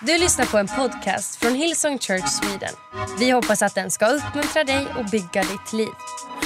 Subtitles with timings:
[0.00, 2.74] Du lyssnar på en podcast från Hillsong Church Sweden.
[3.18, 5.92] Vi hoppas att den ska uppmuntra dig och bygga ditt liv.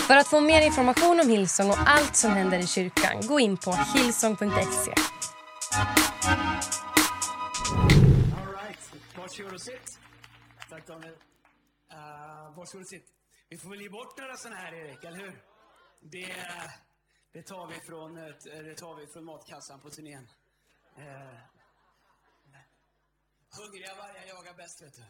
[0.06, 3.56] För att få mer information om Hillsong och allt som händer i kyrkan, gå in
[3.56, 4.94] på hillsong.se.
[8.36, 8.92] All right.
[9.16, 9.98] Varsågod och sitt.
[10.70, 11.12] Tack Daniel.
[11.12, 13.06] Uh, varsågod och sitt.
[13.48, 15.42] Vi får väl ge bort några sådana här Erik, eller hur?
[16.00, 16.34] Det,
[17.32, 20.28] det, tar vi från, eh, det tar vi från matkassan på turnén.
[20.98, 21.59] Uh,
[23.58, 25.04] hungriga vargar jagar bäst vet du.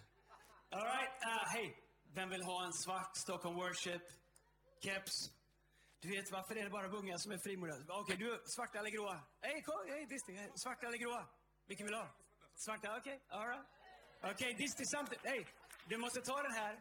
[0.77, 1.13] All right.
[1.27, 1.69] Uh, Hej.
[2.15, 4.03] Vem vill ha en svart Stockholm Worship
[4.85, 5.17] keps?
[6.01, 7.77] Du vet varför är det bara unga som är frimodiga?
[7.77, 9.21] Okej, okay, du svarta eller gråa?
[9.41, 10.51] Hej, kom, hej, Disney.
[10.63, 11.29] Svarta eller gråa?
[11.67, 12.09] Vilken vill du ha?
[12.55, 13.67] Svarta, okej, okay, right.
[14.19, 15.25] Okej, okay, Disney samtidigt.
[15.25, 15.47] Hej,
[15.89, 16.75] du måste ta den här.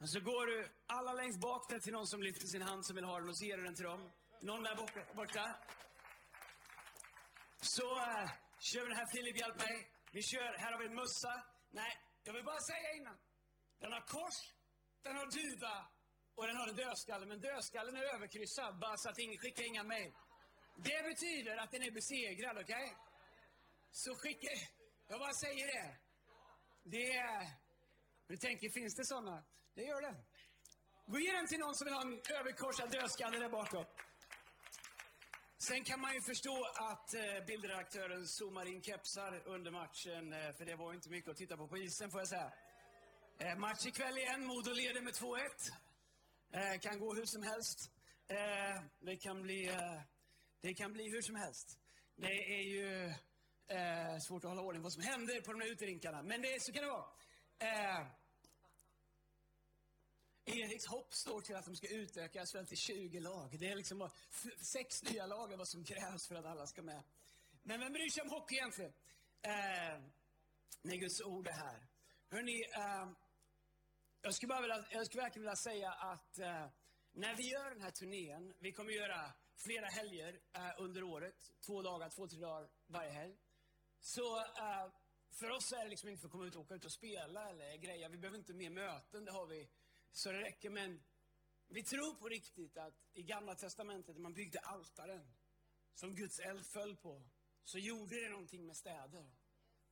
[0.00, 2.96] Och så går du alla längst bak där till någon som lyfter sin hand som
[2.96, 4.10] vill ha den och så ger du den till dem.
[4.40, 5.00] Någon där borta.
[5.14, 5.44] borta.
[7.60, 9.76] Så uh, kör vi den här, Filip, hjälp mig.
[10.12, 11.44] Vi kör, här har vi en mössa.
[11.70, 11.92] Nej,
[12.22, 13.18] jag vill bara säga innan.
[13.80, 14.38] Den har kors,
[15.02, 15.86] den har duva
[16.34, 17.26] och den har en dödskalle.
[17.26, 20.12] Men dödskallen är överkryssad, bara så att ingen skickar inga mejl.
[20.76, 22.84] Det betyder att den är besegrad, okej?
[22.84, 22.96] Okay?
[23.90, 24.48] Så skicka...
[25.08, 25.96] Jag bara säger det.
[26.82, 27.46] Det är...
[28.26, 29.44] Du tänker, finns det sådana?
[29.74, 30.14] Det gör det.
[31.06, 33.84] Gå ge den till någon som vill ha en överkorsad dödskalle där bakom.
[35.62, 40.64] Sen kan man ju förstå att eh, bildredaktören zoomar in kepsar under matchen, eh, för
[40.64, 42.52] det var inte mycket att titta på på isen får jag säga.
[43.38, 46.80] Eh, match ikväll igen, Modo leder med 2-1.
[46.80, 47.90] Kan gå hur som helst.
[49.00, 49.76] Det, kan bli,
[50.60, 51.78] det kan bli hur som helst.
[52.16, 53.14] Det är ju
[54.20, 56.72] svårt att hålla ordning på vad som händer på de här uterinkarna, men det, så
[56.72, 57.06] kan det vara.
[60.44, 63.56] Eriks hopp står till att de ska utöka SHL till 20 lag.
[63.60, 64.10] Det är liksom
[64.72, 67.02] sex nya lag är vad som krävs för att alla ska med.
[67.62, 68.92] Men vem bryr sig om hockey egentligen?
[69.42, 69.96] Eh,
[70.82, 71.88] när Guds ord är här.
[72.30, 73.06] Hörrni, eh,
[74.22, 76.66] jag skulle, bara vilja, jag skulle verkligen vilja säga att eh,
[77.12, 79.32] när vi gör den här turnén, vi kommer göra
[79.66, 83.36] flera helger eh, under året, två dagar, två, tre dagar varje helg.
[84.00, 84.86] Så eh,
[85.40, 87.50] för oss är det liksom inte för att komma ut och åka ut och spela
[87.50, 88.08] eller greja.
[88.08, 89.68] Vi behöver inte mer möten, det har vi
[90.12, 90.70] så det räcker.
[90.70, 91.02] Men
[91.68, 95.32] vi tror på riktigt att i Gamla Testamentet, när man byggde altaren
[95.94, 97.30] som Guds eld föll på,
[97.64, 99.30] så gjorde det någonting med städer.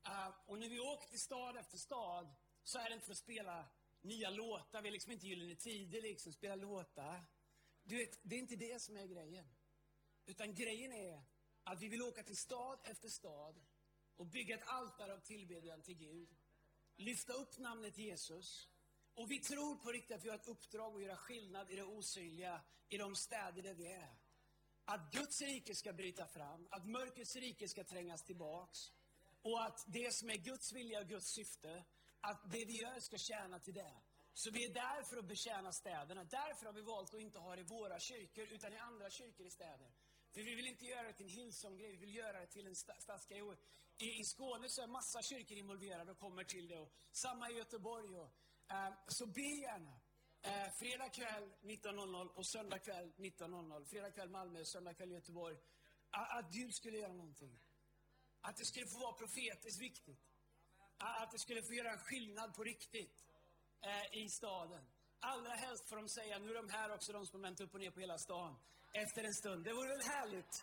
[0.08, 2.34] Uh, och när vi åker till stad efter stad
[2.64, 3.68] så är det inte för att spela
[4.00, 4.82] nya låtar.
[4.82, 7.26] Vi är liksom inte Gyllene Tider, liksom, spela låtar.
[7.82, 9.48] Du vet, det är inte det som är grejen.
[10.26, 11.22] Utan grejen är
[11.62, 13.60] att vi vill åka till stad efter stad
[14.16, 16.36] och bygga ett altare av tillbedjan till Gud.
[16.96, 18.68] Lyfta upp namnet Jesus
[19.18, 21.84] och vi tror på riktigt att vi har ett uppdrag att göra skillnad i det
[21.84, 24.16] osynliga, i de städer där vi är.
[24.84, 28.78] Att Guds rike ska bryta fram, att mörkrets rike ska trängas tillbaks.
[29.42, 31.84] Och att det som är Guds vilja och Guds syfte,
[32.20, 33.94] att det vi gör ska tjäna till det.
[34.32, 36.24] Så vi är där för att betjäna städerna.
[36.24, 39.46] Därför har vi valt att inte ha det i våra kyrkor, utan i andra kyrkor
[39.46, 39.90] i städer.
[40.34, 42.76] För vi vill inte göra det till en Hillsong-grej, vi vill göra det till en
[42.76, 43.42] stadsgrej.
[43.98, 46.78] I, I Skåne så är massa kyrkor involverade och kommer till det.
[46.78, 48.16] Och samma i Göteborg.
[48.16, 48.30] Och,
[48.70, 49.94] Eh, så be gärna.
[50.42, 53.84] Eh, fredag kväll 19.00 och söndag kväll 19.00.
[53.84, 55.56] Fredag kväll Malmö, söndag kväll Göteborg.
[56.10, 57.60] Att Gud skulle göra någonting.
[58.40, 60.22] Att det skulle få vara profetiskt viktigt.
[60.98, 63.16] Att det skulle få göra en skillnad på riktigt
[63.88, 64.84] eh, i staden.
[65.20, 67.74] Allra helst får de säga, nu är de här också, de som har vänt upp
[67.74, 68.58] och ner på hela stan.
[68.92, 69.64] Efter en stund.
[69.64, 70.54] Det vore väl härligt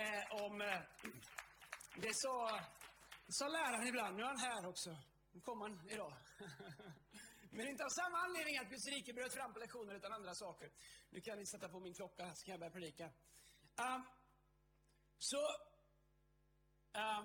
[0.00, 0.60] eh, om...
[0.60, 0.80] Eh,
[2.04, 2.60] det sa,
[3.28, 4.90] sa läraren ibland, nu är han här också.
[5.32, 6.12] Nu kommer han idag.
[7.50, 10.68] Men inte av samma anledning att Guds rike bröt fram på lektioner, utan andra saker.
[11.10, 13.06] Nu kan ni sätta på min klocka, så kan jag börja predika.
[13.84, 14.00] Uh,
[15.18, 15.42] så,
[17.00, 17.22] uh,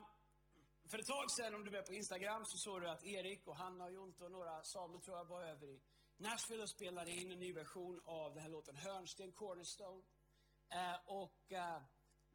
[0.90, 3.58] för ett tag sedan, om du är på Instagram, så såg du att Erik och
[3.58, 5.82] Hanna och Jonte och några, Samuel tror jag, var över i
[6.18, 10.04] Nashville och spelade in en ny version av den här låten Hörnsten, Cornerstone.
[10.80, 11.82] Uh, och eh,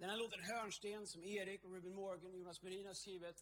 [0.01, 3.39] den här låten Hörnsten, som Erik och Ruben Morgan och Jonas Merin har skrivit,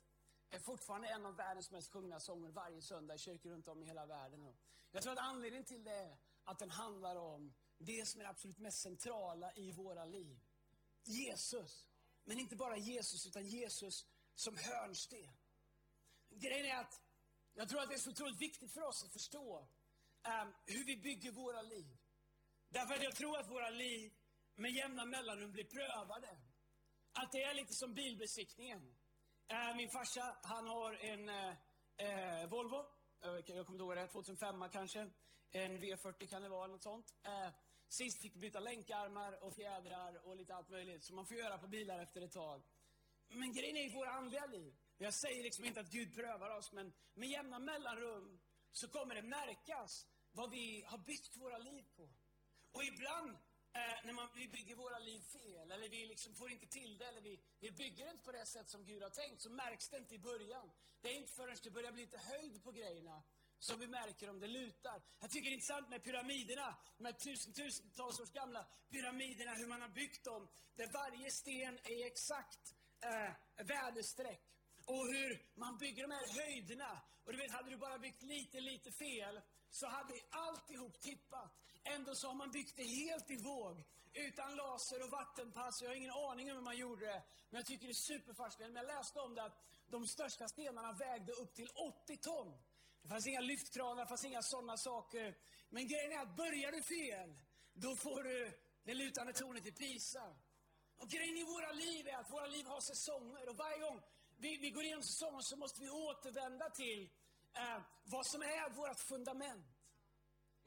[0.50, 3.87] är fortfarande en av världens mest sjungna sånger varje söndag i kyrkor runt om i
[3.87, 4.56] hela världen.
[4.90, 8.31] Jag tror att anledningen till det är att den handlar om det som är det
[8.31, 10.40] absolut mest centrala i våra liv.
[11.05, 11.88] Jesus.
[12.25, 15.37] Men inte bara Jesus, utan Jesus som hörnsten.
[16.31, 17.00] Grejen är att
[17.55, 20.96] jag tror att det är så otroligt viktigt för oss att förstå um, hur vi
[20.96, 21.99] bygger våra liv.
[22.69, 24.12] Därför att jag tror att våra liv
[24.55, 26.38] med jämna mellanrum blir prövade.
[27.12, 28.97] Att det är lite som bilbesiktningen.
[29.52, 32.84] Uh, min farsa, han har en uh, Volvo.
[33.20, 35.10] jag kommer inte ihåg det, 2005 kanske.
[35.50, 37.14] En V40 kan det vara, något sånt.
[37.88, 41.04] sist fick vi byta länkarmar och fjädrar och lite allt möjligt.
[41.04, 42.62] Som man får göra på bilar efter ett tag.
[43.28, 44.76] Men grejen är i våra andliga liv.
[44.96, 48.40] Jag säger liksom inte att Gud prövar oss, men med jämna mellanrum
[48.72, 52.10] så kommer det märkas vad vi har byggt våra liv på.
[52.72, 53.38] Och ibland
[53.78, 57.06] eh, när man, vi bygger våra liv fel, eller vi liksom får inte till det,
[57.10, 59.98] eller vi, vi bygger inte på det sätt som Gud har tänkt, så märks det
[59.98, 60.66] inte i början.
[61.00, 63.22] Det är inte förrän det börjar bli lite höjd på grejerna
[63.58, 65.02] som vi märker om det lutar.
[65.20, 67.16] Jag tycker det är intressant med pyramiderna, de här
[67.56, 72.62] tusentals års gamla pyramiderna, hur man har byggt dem, där varje sten är exakt
[73.10, 73.32] eh,
[73.72, 74.42] väderstreck.
[74.84, 77.02] Och hur man bygger de här höjderna.
[77.24, 79.40] Och du vet, hade du bara byggt lite, lite fel,
[79.70, 81.52] så hade alltihop tippat.
[81.94, 83.85] Ändå så har man byggt det helt i våg.
[84.12, 85.82] Utan laser och vattenpass.
[85.82, 87.23] Jag har ingen aning om hur man gjorde det.
[87.50, 88.75] Men jag tycker det är superfascinerande.
[88.75, 89.58] Men jag läste om det att
[89.88, 91.69] de största stenarna vägde upp till
[92.05, 92.58] 80 ton.
[93.02, 95.38] Det fanns inga lyftkranar, det fanns inga sådana saker.
[95.69, 97.38] Men grejen är att börjar du fel,
[97.73, 98.52] då får du
[98.84, 100.37] det lutande tornet i Pisa.
[100.96, 103.49] Och grejen i våra liv är att våra liv har säsonger.
[103.49, 104.00] Och varje gång
[104.37, 107.11] vi, vi går igenom säsongen så måste vi återvända till
[107.55, 109.77] eh, vad som är vårt fundament.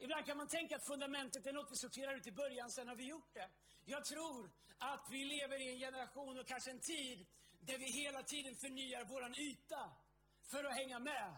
[0.02, 2.96] Ibland kan man tänka att fundamentet är något vi sorterar ut i början, sen har
[2.96, 3.50] vi gjort det.
[3.84, 7.26] Jag tror att vi lever i en generation och kanske en tid
[7.60, 9.92] där vi hela tiden förnyar våran yta
[10.50, 11.34] för att hänga med.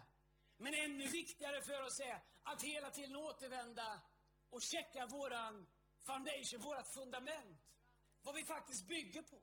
[0.56, 4.02] Men ännu viktigare för oss är att hela tiden återvända
[4.50, 5.66] och checka våran
[6.06, 7.60] foundation, vårat fundament.
[8.22, 9.40] Vad vi faktiskt bygger på.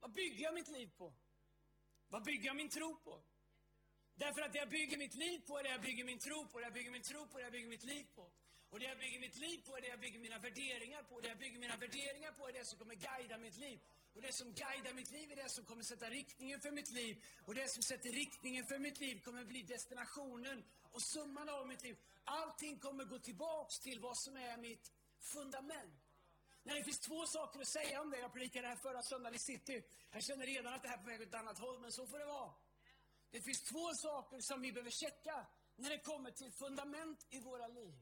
[0.00, 1.14] Vad bygger jag mitt liv på?
[2.08, 3.22] Vad bygger jag min tro på?
[4.18, 6.58] Därför att det jag bygger mitt liv på är det jag bygger min tro på,
[6.58, 8.24] det jag bygger min tro på, det jag bygger mitt liv på.
[8.70, 11.20] Och det jag bygger mitt liv på är det jag bygger mina värderingar på.
[11.20, 13.78] Det jag bygger mina värderingar på är det som kommer guida mitt liv.
[14.14, 17.24] Och det som guidar mitt liv är det som kommer sätta riktningen för mitt liv.
[17.46, 21.82] Och det som sätter riktningen för mitt liv kommer bli destinationen och summan av mitt
[21.82, 21.96] liv.
[22.24, 24.92] Allting kommer gå tillbaks till vad som är mitt
[25.32, 26.00] fundament.
[26.62, 28.18] Nej, det finns två saker att säga om det.
[28.18, 29.82] Jag predikade det här förra söndagen i city.
[30.10, 32.06] Jag känner redan att det här är på väg åt ett annat håll, men så
[32.06, 32.52] får det vara.
[33.30, 35.46] Det finns två saker som vi behöver checka
[35.76, 37.94] när det kommer till fundament i våra liv.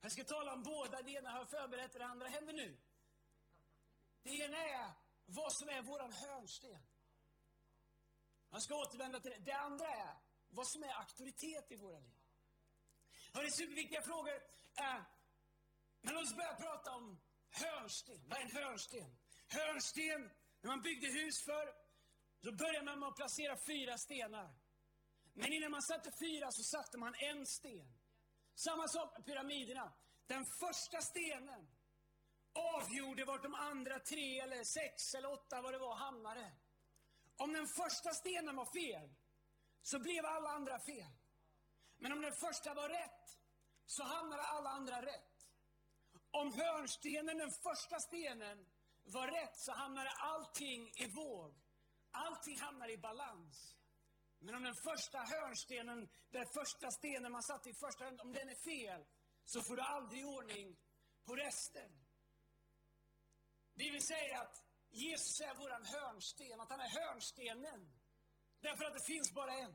[0.00, 1.02] Jag ska tala om båda.
[1.02, 2.80] Det ena har jag förberett, det andra händer nu.
[4.22, 4.92] Det ena är
[5.26, 6.82] vad som är våran hörnsten.
[8.50, 9.38] Jag ska återvända till det.
[9.38, 10.16] Det andra är
[10.48, 12.18] vad som är auktoritet i våra liv.
[13.34, 14.34] Och det är superviktiga frågor.
[14.78, 15.02] Eh,
[16.00, 17.20] men låt oss börja prata om
[17.50, 18.28] hörnsten.
[18.28, 19.16] Vad är en hörnsten?
[19.48, 20.30] Hörnsten,
[20.60, 21.74] när man byggde hus för
[22.40, 24.61] då började man med att placera fyra stenar.
[25.34, 27.98] Men innan man satte fyra så satte man en sten.
[28.54, 29.92] Samma sak med pyramiderna.
[30.26, 31.62] Den första stenen
[32.54, 36.52] avgjorde vart de andra tre eller sex eller åtta vad det var hamnade.
[37.36, 39.14] Om den första stenen var fel
[39.82, 41.12] så blev alla andra fel.
[41.96, 43.38] Men om den första var rätt
[43.86, 45.32] så hamnade alla andra rätt.
[46.30, 48.66] Om hörnstenen, den första stenen,
[49.04, 51.62] var rätt så hamnade allting i våg.
[52.10, 53.76] Allting hamnade i balans.
[54.44, 58.54] Men om den första hörnstenen, den första stenen man satte i första om den är
[58.54, 59.04] fel,
[59.44, 60.76] så får du aldrig ordning
[61.24, 61.90] på resten.
[63.74, 67.92] Det vill säger att Jesus är våran hörnsten, att han är hörnstenen.
[68.60, 69.74] Därför att det finns bara en.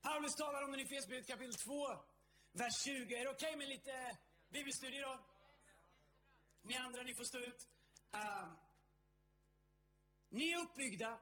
[0.00, 1.72] Paulus talar om den i Fesbrevet kapitel 2,
[2.52, 3.14] vers 20.
[3.14, 4.18] Är det okej okay med lite
[4.48, 5.26] bibelstudie då?
[6.62, 7.68] Ni andra, ni får stå ut.
[8.14, 8.52] Uh,
[10.28, 11.20] ni är uppbyggda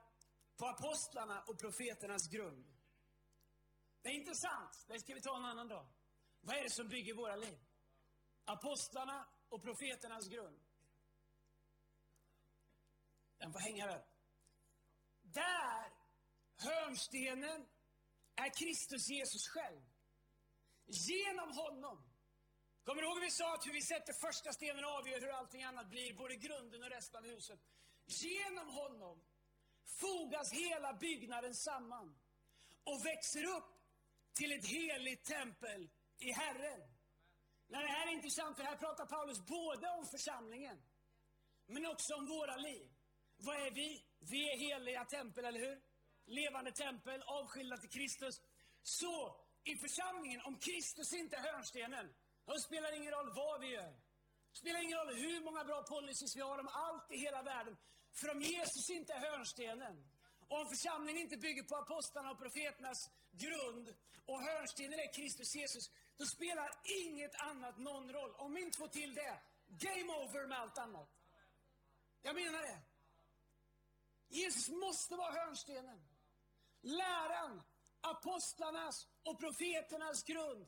[0.67, 2.67] apostlarna och profeternas grund.
[4.03, 4.85] Det är intressant.
[4.89, 5.87] Det ska vi ta en annan dag.
[6.41, 7.59] Vad är det som bygger våra liv?
[8.45, 10.61] Apostlarna och profeternas grund.
[13.39, 14.07] Den får hänga där.
[15.23, 15.93] Där,
[16.57, 17.69] hörnstenen,
[18.35, 19.83] är Kristus Jesus själv.
[20.87, 21.99] Genom honom.
[22.85, 25.89] Kommer du ihåg vi sa att hur vi sätter första stenen avgör hur allting annat
[25.91, 27.61] blir, både grunden och resten av huset.
[28.07, 29.25] Genom honom
[29.89, 32.19] fogas hela byggnaden samman
[32.85, 33.71] och växer upp
[34.35, 36.81] till ett heligt tempel i Herren.
[37.69, 40.83] Nej, det här är intressant, för här pratar Paulus både om församlingen,
[41.67, 42.89] men också om våra liv.
[43.37, 44.05] Vad är vi?
[44.19, 45.83] Vi är heliga tempel, eller hur?
[46.27, 48.41] Levande tempel, avskilda till Kristus.
[48.83, 52.15] Så, i församlingen, om Kristus inte är hörnstenen,
[52.45, 53.93] då spelar det ingen roll vad vi gör.
[54.51, 57.77] Det spelar ingen roll hur många bra policies vi har om allt i hela världen.
[58.21, 59.97] För om Jesus inte är hörnstenen,
[60.49, 63.95] och om församlingen inte bygger på apostlarna och profeternas grund,
[64.27, 66.71] och hörnstenen är Kristus Jesus, då spelar
[67.05, 68.35] inget annat någon roll.
[68.35, 71.11] Om vi inte får till det, game over med allt annat.
[72.23, 72.81] Jag menar det.
[74.29, 76.01] Jesus måste vara hörnstenen.
[76.81, 77.63] Läran,
[78.01, 80.67] apostlarnas och profeternas grund.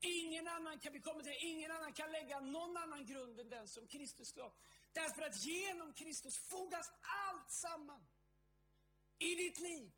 [0.00, 3.68] Ingen annan kan vi komma till, ingen annan kan lägga någon annan grund än den
[3.68, 4.52] som Kristus la.
[4.92, 8.06] Därför att genom Kristus fogas allt samman.
[9.18, 9.92] I ditt liv,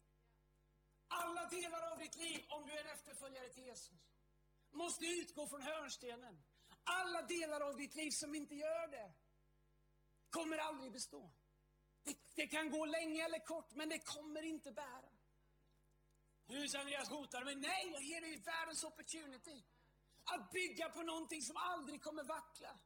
[1.13, 4.01] Alla delar av ditt liv, om du är en efterföljare till Jesus,
[4.71, 6.43] måste utgå från hörnstenen.
[6.85, 9.13] Alla delar av ditt liv som inte gör det
[10.31, 11.33] kommer aldrig bestå.
[12.03, 15.11] Det, det kan gå länge eller kort, men det kommer inte bära.
[16.47, 17.57] Hur Andreas hotar mig.
[17.57, 19.65] Nej, jag ger dig världens opportunity.
[20.25, 22.79] Att bygga på någonting som aldrig kommer vackla.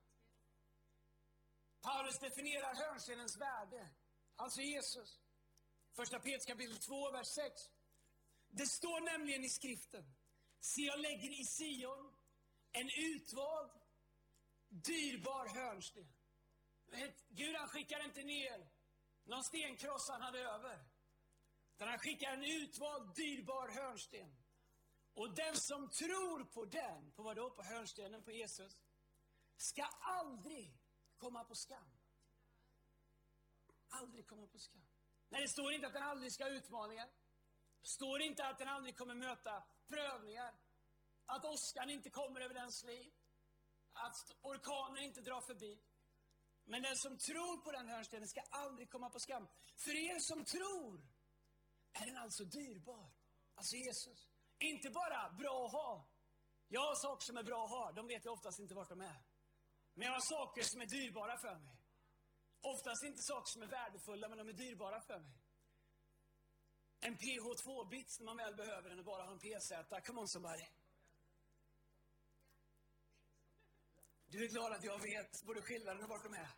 [1.84, 3.90] Paulus definierar hörnstenens värde,
[4.36, 5.20] alltså Jesus.
[5.96, 7.52] Första Petrus kapitel 2, vers 6.
[8.48, 10.04] Det står nämligen i skriften.
[10.60, 12.14] Se, jag lägger i Sion
[12.72, 13.72] en utvald,
[14.68, 16.08] dyrbar hörnsten.
[17.28, 18.70] Gud han skickar inte ner
[19.24, 20.84] någon stenkross han hade över.
[21.74, 24.36] Utan han skickar en utvald, dyrbar hörnsten.
[25.14, 27.50] Och den som tror på den, på vad då?
[27.50, 28.78] På hörnstenen, på Jesus,
[29.56, 30.83] ska aldrig
[31.18, 31.99] komma på skam.
[33.88, 34.87] Aldrig komma på skam.
[35.28, 37.06] Nej, det står inte att den aldrig ska ha utmaningar.
[37.80, 40.54] Det står inte att den aldrig kommer möta prövningar.
[41.26, 43.12] Att åskan inte kommer över dens liv.
[43.92, 45.83] Att orkanen inte drar förbi.
[46.64, 49.49] Men den som tror på den hörnstenen ska aldrig komma på skam.
[49.76, 51.09] För er som tror
[51.92, 53.12] är den alltså dyrbar.
[53.54, 54.28] Alltså Jesus.
[54.59, 56.09] Inte bara bra att ha.
[56.68, 59.00] Jag har saker som är bra att ha, de vet jag oftast inte vart de
[59.00, 59.33] är.
[59.94, 61.76] Men jag har saker som är dyrbara för mig.
[62.60, 65.36] Oftast inte saker som är värdefulla, men de är dyrbara för mig.
[67.00, 69.70] En PH2-bits när man väl behöver den och bara ha en PZ.
[70.06, 70.66] Come on somebody.
[74.26, 76.50] Du är glad att jag vet både skillnaden och vart de är.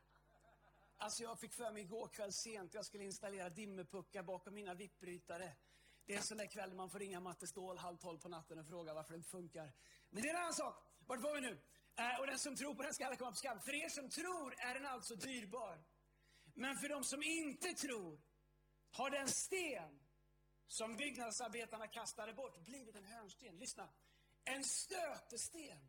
[0.96, 5.56] Alltså jag fick för mig igår kväll sent, jag skulle installera dimmerpuckar bakom mina vippbrytare.
[6.04, 8.58] Det är en sån där kväll man får ringa Matte Ståhl halv tolv på natten
[8.58, 9.72] och fråga varför det inte funkar.
[10.10, 10.74] Men det är en annan sak.
[11.06, 11.62] Vart var vi nu?
[11.98, 13.60] Eh, och den som tror på den ska alla komma på skam.
[13.60, 15.84] För er som tror är den alltså dyrbar.
[16.54, 18.20] Men för de som inte tror
[18.90, 20.06] har den sten
[20.66, 23.56] som byggnadsarbetarna kastade bort blivit en hörnsten.
[23.56, 23.88] Lyssna.
[24.44, 25.80] En stötesten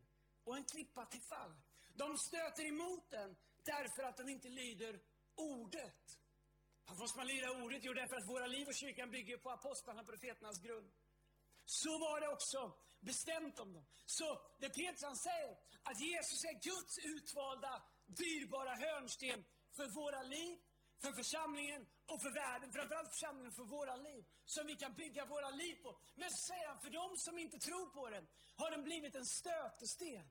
[0.43, 1.55] och en klippa till fall.
[1.93, 4.99] De stöter emot den därför att de inte lyder
[5.35, 6.03] ordet.
[6.85, 7.83] Varför måste man lyda ordet?
[7.83, 10.91] Jo, därför att våra liv och kyrkan bygger på apostlarna och profeternas grund.
[11.67, 12.59] Så var det också
[12.99, 13.85] bestämt om dem.
[14.05, 19.45] Så det Petrus säger, att Jesus är Guds utvalda, dyrbara hörnsten
[19.75, 20.57] för våra liv,
[21.01, 21.81] för församlingen
[22.11, 22.71] och för världen.
[22.73, 25.99] Framförallt församlingen för våra liv, som vi kan bygga våra liv på.
[26.15, 29.25] Men så säger han, för de som inte tror på den har den blivit en
[29.25, 30.27] stötesten.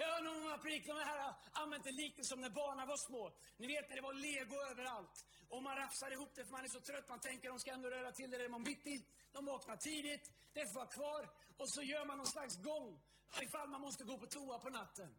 [0.00, 3.00] Jag har någon gång predikat de här har använt det liknelse som när barnen var
[3.08, 3.24] små.
[3.60, 5.16] Ni vet när det var lego överallt.
[5.52, 7.88] Och man rafsar ihop det för man är så trött, man tänker de ska ändå
[7.96, 8.96] röra till det imorgon bitti.
[9.32, 10.24] De vaknar tidigt,
[10.56, 11.22] det får vara kvar.
[11.60, 12.88] Och så gör man någon slags gång,
[13.46, 15.10] ifall man måste gå på toa på natten.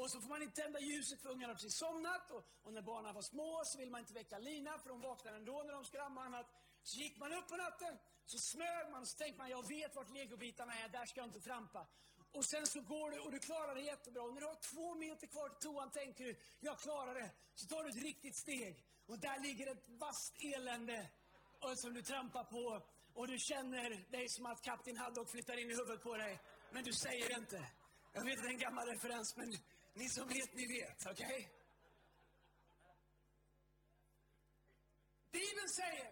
[0.00, 2.30] Och så får man inte tända ljuset för ungarna har precis somnat.
[2.34, 5.32] Och, och, när barnen var små så vill man inte väcka Lina för de vaknar
[5.32, 6.48] ändå när de ska amma annat.
[6.82, 9.96] Så gick man upp på natten, så smög man och så tänkte man, jag vet
[9.96, 11.86] vart legobitarna är, där ska jag inte trampa.
[12.32, 14.22] Och sen så går du och du klarar det jättebra.
[14.22, 17.30] Och när du har två meter kvar till toan tänker du, jag klarar det.
[17.54, 18.84] Så tar du ett riktigt steg.
[19.06, 21.10] Och där ligger ett vasst elände
[21.60, 22.86] och som du trampar på.
[23.14, 26.40] Och du känner dig som att Kapten Haddock flyttar in i huvudet på dig.
[26.72, 27.70] Men du säger inte.
[28.12, 29.48] Jag vet att det är en gammal referens, men
[29.94, 31.06] ni som vet, ni vet.
[31.06, 31.26] Okej?
[31.26, 31.48] Okay?
[35.30, 36.10] Bibeln säger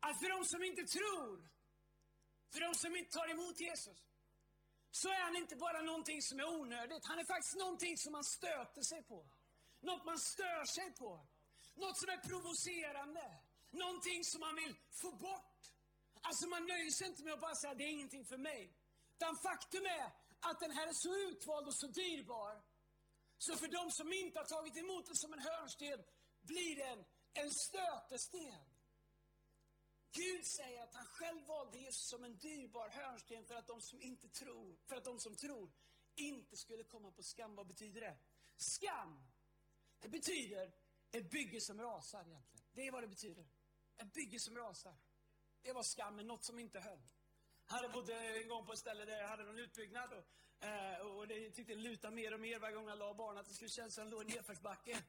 [0.00, 1.48] att för de som inte tror,
[2.52, 4.11] för de som inte tar emot Jesus,
[5.00, 7.04] så är han inte bara någonting som är onödigt.
[7.10, 9.20] Han är faktiskt någonting som man stöter sig på.
[9.80, 11.26] Något man stör sig på.
[11.74, 13.26] Något som är provocerande.
[13.70, 15.60] Någonting som man vill få bort.
[16.20, 18.62] Alltså man nöjer sig inte med att bara säga det är ingenting för mig.
[19.16, 20.06] Utan faktum är
[20.48, 22.62] att den här är så utvald och så dyrbar.
[23.38, 25.98] Så för de som inte har tagit emot den som en hörnsten
[26.42, 26.98] blir den
[27.32, 28.71] en stötesten.
[30.12, 34.02] Gud säger att han själv valde Jesus som en dyrbar hörnsten för att de som
[34.02, 35.72] inte tror, för att de som tror
[36.14, 37.54] inte skulle komma på skam.
[37.54, 38.18] Vad betyder det?
[38.56, 39.30] Skam,
[40.00, 40.72] det betyder
[41.12, 42.66] ett bygge som rasar egentligen.
[42.72, 43.46] Det är vad det betyder.
[43.96, 44.96] Ett bygge som rasar.
[45.62, 47.02] Det var skammen, något som inte höll.
[47.66, 50.98] Jag hade bodde en gång på ett ställe där jag hade någon utbyggnad och, eh,
[50.98, 53.40] och det tyckte det lutade mer och mer varje gång jag la barnen.
[53.40, 55.02] Att det skulle kännas som en låg nedförsbacke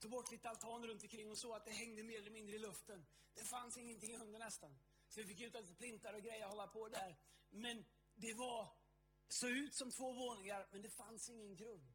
[0.00, 2.58] tog bort lite altan runt omkring och så att det hängde mer eller mindre i
[2.58, 3.06] luften.
[3.34, 4.78] Det fanns ingenting under nästan.
[5.08, 7.20] Så vi fick ut lite plintar och grejer och hålla på där.
[7.50, 8.72] Men det var,
[9.28, 11.94] såg ut som två våningar, men det fanns ingen grund.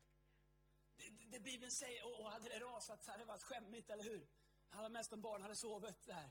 [0.95, 4.03] Det, det Bibeln säger, och, och hade det rasat så hade det varit skämmigt, eller
[4.03, 4.29] hur?
[4.69, 6.29] Allra mest om barn hade sovit där.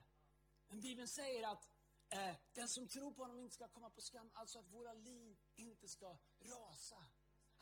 [0.68, 1.68] Men Bibeln säger att
[2.08, 5.38] eh, den som tror på honom inte ska komma på skam, alltså att våra liv
[5.54, 7.06] inte ska rasa.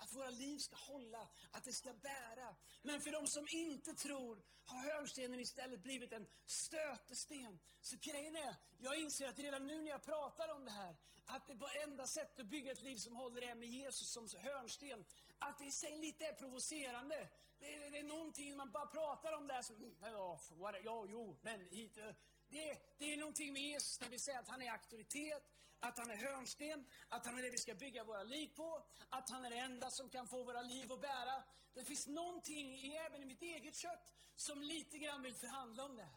[0.02, 2.57] Att våra liv ska hålla, att det ska bära.
[2.83, 7.61] Men för de som inte tror har hörnstenen istället blivit en stötesten.
[7.80, 11.47] Så grejen är, jag inser att redan nu när jag pratar om det här, att
[11.47, 15.04] det enda sättet att bygga ett liv som håller är med Jesus som hörnsten.
[15.38, 17.28] Att det i sig lite är provocerande.
[17.59, 20.38] Det är, det är någonting, man bara pratar om det här som, mm, ja,
[20.85, 22.14] ja jo, men hit, eh.
[22.49, 25.42] det, det är någonting med Jesus när vi säger att han är auktoritet,
[25.80, 29.30] att han är hörnsten, att han är det vi ska bygga våra liv på, att
[29.30, 31.42] han är det enda som kan få våra liv att bära.
[31.75, 36.10] Det finns någonting, även i mitt eget kött, som lite grann vill förhandla om det.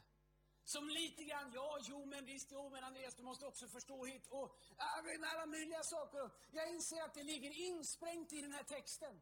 [0.65, 4.27] Som lite grann, ja, jo, men visst, jo, men Andreas, du måste också förstå hit
[4.27, 6.31] och alla möjliga saker.
[6.51, 9.21] Jag inser att det ligger insprängt i den här texten.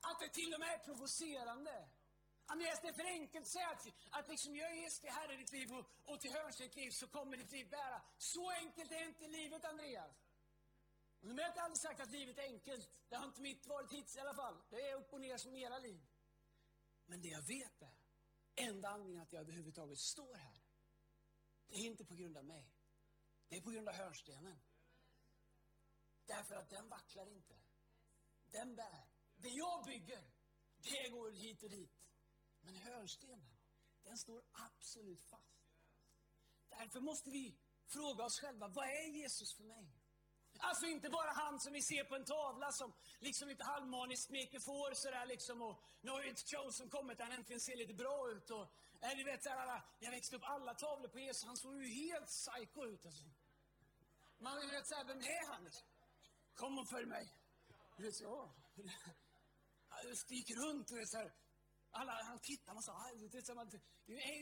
[0.00, 1.88] Att det till och med är provocerande.
[2.52, 3.82] Andreas, alltså, det är för enkelt att säga att,
[4.18, 6.90] att liksom jag är till Herre i ditt liv och, och till hörns ditt liv
[6.90, 8.02] så kommer ditt liv bära.
[8.18, 10.14] Så enkelt är inte livet, Andreas.
[11.20, 12.90] Nu har jag inte aldrig sagt att livet är enkelt.
[13.08, 14.56] Det har inte mitt varit hittills i alla fall.
[14.70, 16.02] Det är upp och ner som era liv.
[17.06, 17.96] Men det jag vet är,
[18.54, 20.60] enda anledningen att jag överhuvudtaget står här,
[21.66, 22.64] det är inte på grund av mig.
[23.48, 24.60] Det är på grund av hörnstenen.
[26.26, 27.54] Därför att den vacklar inte.
[28.50, 29.04] Den bär.
[29.36, 30.24] Det jag bygger,
[30.76, 31.99] det går hit och dit.
[32.70, 33.56] Men hörnstenen,
[34.02, 35.60] den står absolut fast.
[36.68, 39.86] Därför måste vi fråga oss själva, vad är Jesus för mig?
[40.58, 44.60] Alltså inte bara han som vi ser på en tavla som liksom lite halvmaniskt smeker
[44.60, 47.76] får sådär liksom och nu har ju ett Chosen som kommit där han äntligen ser
[47.76, 48.66] lite bra ut och
[49.00, 52.26] eller ni vet såhär, jag växte upp alla tavlor på Jesus, han såg ju helt
[52.26, 53.24] psycho ut alltså.
[54.38, 55.64] Man vet såhär, vem är han?
[55.66, 55.84] Alltså?
[56.54, 57.34] Kom och följ mig.
[57.96, 58.54] Du vet så, ja.
[60.28, 61.32] gick runt och är såhär,
[61.90, 63.74] alla, han tittade och sa, det som att,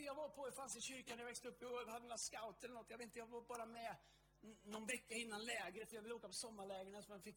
[0.04, 2.74] jag var på, fanns i kyrkan när jag växte upp, jag hade några scout eller
[2.74, 3.96] något, jag vet inte, jag var bara med
[4.62, 7.36] någon vecka innan lägret, för jag ville åka på sommarlägren, så man fick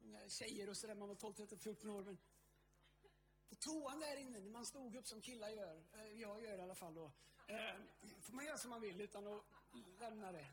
[0.00, 2.04] eh, tjejer och sådär, man var 12, 13, 14 år.
[2.04, 2.18] Men
[3.48, 6.62] på toan där inne, när man stod upp som killar gör, eh, jag gör i
[6.62, 7.12] alla fall då,
[7.46, 7.76] eh,
[8.20, 9.44] får man göra som man vill utan att
[9.98, 10.46] lämna det.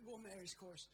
[0.00, 0.90] Gå Marys course.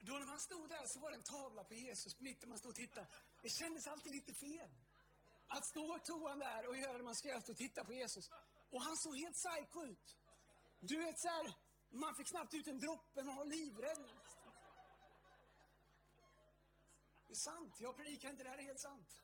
[0.00, 2.58] Då när man stod där så var det en tavla på Jesus mitt och man
[2.58, 3.06] stod och tittade.
[3.42, 4.70] Det kändes alltid lite fel.
[5.48, 8.30] Att stå i toan där och göra det man ska göra och titta på Jesus.
[8.70, 10.16] Och han såg helt psycho ut.
[10.80, 11.54] Du vet så här,
[11.90, 14.08] man fick snabbt ut en droppe, man var livrädd.
[17.26, 19.22] Det är sant, jag predikar inte, det här är helt sant.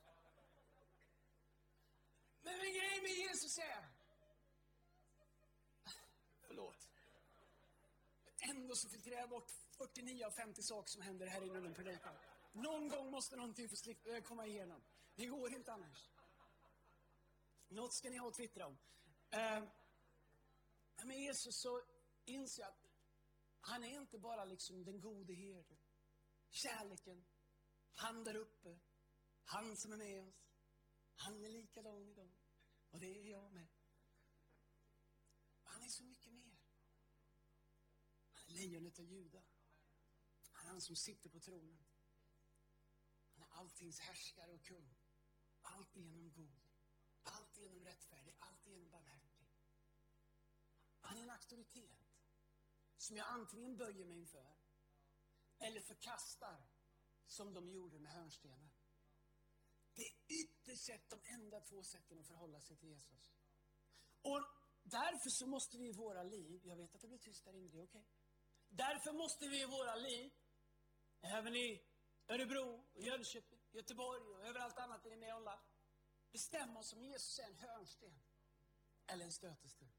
[2.41, 3.89] Men min grej med Jesus är...
[6.47, 6.89] Förlåt.
[8.49, 12.15] Ändå så filtrerar jag bort 49 av 50 saker som händer här inne under predikan.
[12.51, 13.75] Någon gång måste någonting få
[14.23, 14.83] komma igenom.
[15.15, 16.09] Det går inte annars.
[17.67, 18.77] Något ska ni ha att twittra om.
[19.29, 19.63] Eh,
[21.05, 21.81] med Jesus så
[22.25, 22.85] inser jag att
[23.59, 25.77] han är inte bara liksom den gode herden.
[26.49, 27.25] Kärleken.
[27.93, 28.79] Han där uppe.
[29.43, 30.49] Han som är med oss.
[31.15, 32.31] Han är likadan idag.
[32.89, 33.67] Och det är jag med.
[35.63, 36.57] Han är så mycket mer.
[38.31, 39.43] Han är lejonet av Juda.
[40.51, 41.85] Han är han som sitter på tronen.
[43.29, 44.95] Han är alltings härskare och kung.
[45.61, 46.64] Allt genom god.
[47.55, 48.35] Alltigenom rättfärdig.
[48.39, 49.47] alltigenom barmhärtig.
[50.99, 52.15] Han är en auktoritet
[52.97, 54.57] som jag antingen böjer mig inför
[55.59, 56.67] eller förkastar
[57.25, 58.71] som de gjorde med hörnstenen.
[59.93, 63.33] Det är ytterst sett de enda två sätten att förhålla sig till Jesus.
[64.21, 64.41] Och
[64.83, 67.69] därför så måste vi i våra liv, jag vet att det blir tyst där inne,
[67.69, 68.01] det är okej.
[68.01, 68.13] Okay.
[68.69, 70.31] Därför måste vi i våra liv,
[71.21, 71.85] även i
[72.27, 75.74] Örebro, Jönköping, Göteborg och överallt annat där ni är med online,
[76.37, 78.13] bestämma oss om Jesus är en hörnsten
[79.11, 79.89] eller en stötesten.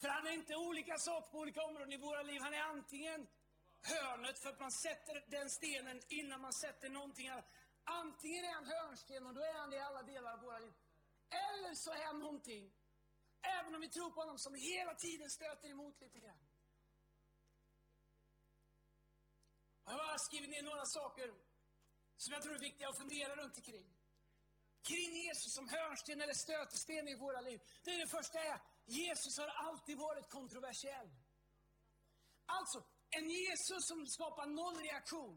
[0.00, 2.40] För han är inte olika saker på olika områden i våra liv.
[2.40, 3.20] Han är antingen
[3.92, 7.48] hörnet för att man sätter den stenen innan man sätter någonting annat.
[7.84, 10.74] Antingen är han hörnsten och då är han det i alla delar av våra liv.
[11.30, 12.64] Eller så är han någonting,
[13.58, 16.48] även om vi tror på honom, som hela tiden stöter emot lite grann.
[19.84, 21.28] Jag har bara skrivit ner några saker
[22.16, 23.97] som jag tror är viktiga att fundera runt omkring.
[24.90, 27.58] Kring Jesus som hörnsten eller stötesten i våra liv.
[27.84, 31.10] Det, är det första är, Jesus har alltid varit kontroversiell.
[32.46, 32.78] Alltså,
[33.18, 35.36] en Jesus som skapar noll reaktion.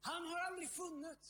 [0.00, 1.26] Han har aldrig funnits.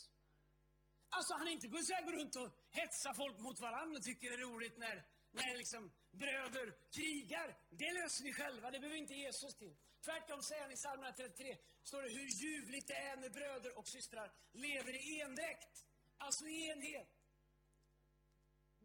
[1.16, 4.30] Alltså han är inte på så går runt och hetsar folk mot varandra och tycker
[4.30, 4.96] det är roligt när,
[5.30, 5.82] när liksom
[6.22, 6.66] bröder
[6.98, 7.48] krigar.
[7.80, 9.76] Det löser vi själva, det behöver inte Jesus till.
[10.06, 13.88] Tvärtom säger han i psalm 33, står det hur ljuvligt det är när bröder och
[13.88, 15.74] systrar lever i endräkt.
[16.18, 17.19] Alltså i enhet.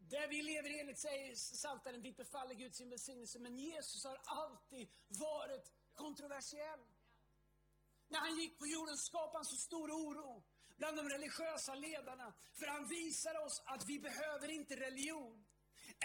[0.10, 3.40] Där vi lever enligt säger Psaltaren, dit befaller Gud sin välsignelse.
[3.40, 6.84] Men Jesus har alltid varit kontroversiell.
[8.08, 10.44] När han gick på jorden skapade han så stor oro
[10.78, 12.34] bland de religiösa ledarna.
[12.60, 15.46] För han visar oss att vi behöver inte religion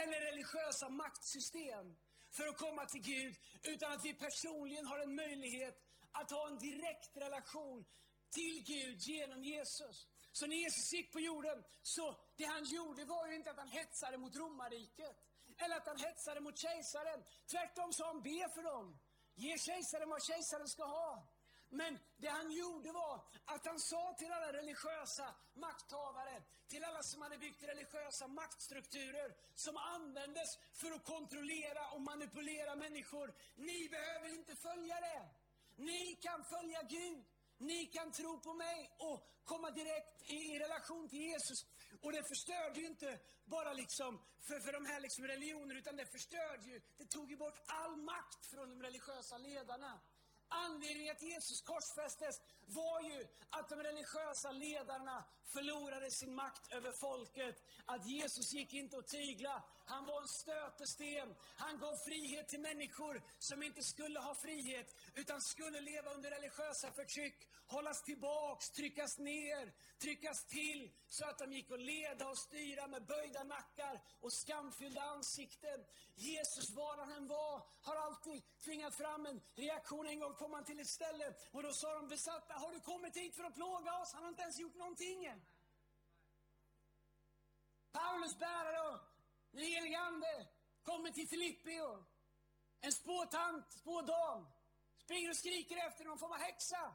[0.03, 1.97] eller religiösa maktsystem
[2.37, 5.77] för att komma till Gud, utan att vi personligen har en möjlighet
[6.13, 7.85] att ha en direkt relation
[8.31, 10.09] till Gud genom Jesus.
[10.33, 13.69] Så när Jesus gick på jorden, så det han gjorde var ju inte att han
[13.69, 15.17] hetsade mot romarriket.
[15.57, 17.25] Eller att han hetsade mot kejsaren.
[17.51, 18.99] Tvärtom sa han, be för dem.
[19.35, 21.29] Ge kejsaren vad kejsaren ska ha.
[21.71, 27.23] Men det han gjorde var att han sa till alla religiösa makthavare, till alla som
[27.23, 33.35] hade byggt religiösa maktstrukturer som användes för att kontrollera och manipulera människor.
[33.55, 35.29] Ni behöver inte följa det.
[35.77, 37.25] Ni kan följa Gud.
[37.61, 41.59] Ni kan tro på mig och komma direkt i, i relation till Jesus.
[42.03, 46.07] Och det förstörde ju inte bara liksom för, för de här liksom religionerna, utan det
[46.07, 50.01] förstörde ju, det tog ju bort all makt från de religiösa ledarna.
[50.49, 56.93] Anledningen till att Jesus korsfästes var ju att de religiösa ledarna förlorade sin makt över
[56.93, 57.57] folket.
[57.85, 59.65] Att Jesus gick inte att tygla.
[59.91, 61.35] Han var en stötesten.
[61.57, 66.93] Han gav frihet till människor som inte skulle ha frihet, utan skulle leva under religiösa
[66.93, 72.87] förtryck, hållas tillbaks, tryckas ner, tryckas till, så att de gick att leda och styra
[72.87, 75.85] med böjda nackar och skamfyllda ansikten.
[76.15, 80.07] Jesus, var han än var, har alltid tvingat fram en reaktion.
[80.07, 83.17] En gång kom han till ett ställe och då sa de besatta, har du kommit
[83.17, 84.13] hit för att plåga oss?
[84.13, 85.41] Han har inte ens gjort någonting än.
[87.93, 89.10] Paulus bärare och
[89.51, 90.49] den helige Ande
[90.83, 92.03] kommer till Filippi och
[92.81, 94.47] en spåtant, spådam,
[94.99, 96.95] springer och skriker efter någon form av häxa.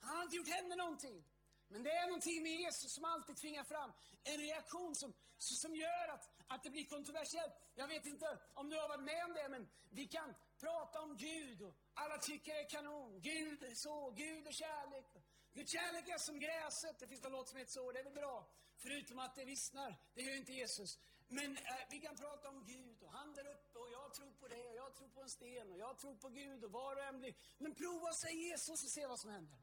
[0.00, 1.24] Han har inte gjort henne någonting.
[1.68, 3.92] Men det är någonting med Jesus som alltid tvingar fram
[4.24, 7.52] en reaktion som, som gör att, att det blir kontroversiellt.
[7.74, 11.16] Jag vet inte om du har varit med om det, men vi kan prata om
[11.16, 13.20] Gud och alla tycker det är kanon.
[13.20, 15.06] Gud är så, Gud är kärlek.
[15.52, 16.98] Gud kärlek är som gräset.
[16.98, 18.48] Det finns en låt som heter så, det är väl bra.
[18.76, 20.98] Förutom att det vissnar, det gör inte Jesus.
[21.28, 24.48] Men eh, vi kan prata om Gud och han där uppe och jag tror på
[24.48, 27.04] det och jag tror på en sten och jag tror på Gud och var och
[27.04, 27.34] en blir.
[27.58, 29.62] Men prova, säg Jesus och se vad som händer.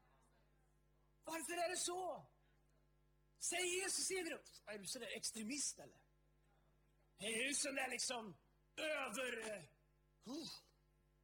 [1.24, 2.26] Varför är det så?
[3.38, 6.00] Säg Jesus in Är du sådär extremist eller?
[7.18, 8.36] Är du sån där liksom
[8.76, 9.38] över...
[9.38, 10.48] Uh,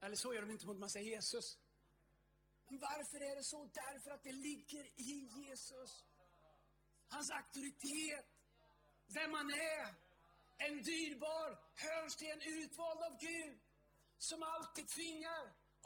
[0.00, 1.58] eller så gör de inte mot man säger Jesus.
[2.68, 3.64] Men varför är det så?
[3.64, 6.04] Därför att det ligger i Jesus.
[7.08, 8.26] Hans auktoritet,
[9.06, 10.05] vem han är.
[10.58, 11.48] En dyrbar
[11.84, 13.60] hörnsten utvald av Gud
[14.18, 15.42] som alltid tvingar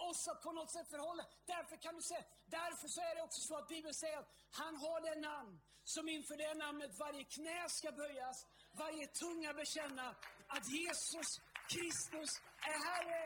[0.08, 1.26] oss att på något sätt förhålla.
[1.46, 4.76] Därför kan du säga, därför så är det också så att Bibeln säger att han
[4.76, 10.66] har det namn som inför det namnet varje knä ska böjas, varje tunga bekänna att
[10.78, 11.30] Jesus
[11.72, 12.30] Kristus
[12.72, 13.24] är Herre.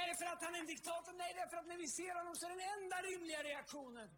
[0.00, 1.12] Är det för att han är en diktator?
[1.12, 4.08] Nej, det är för att när vi ser honom så är den enda rimliga reaktionen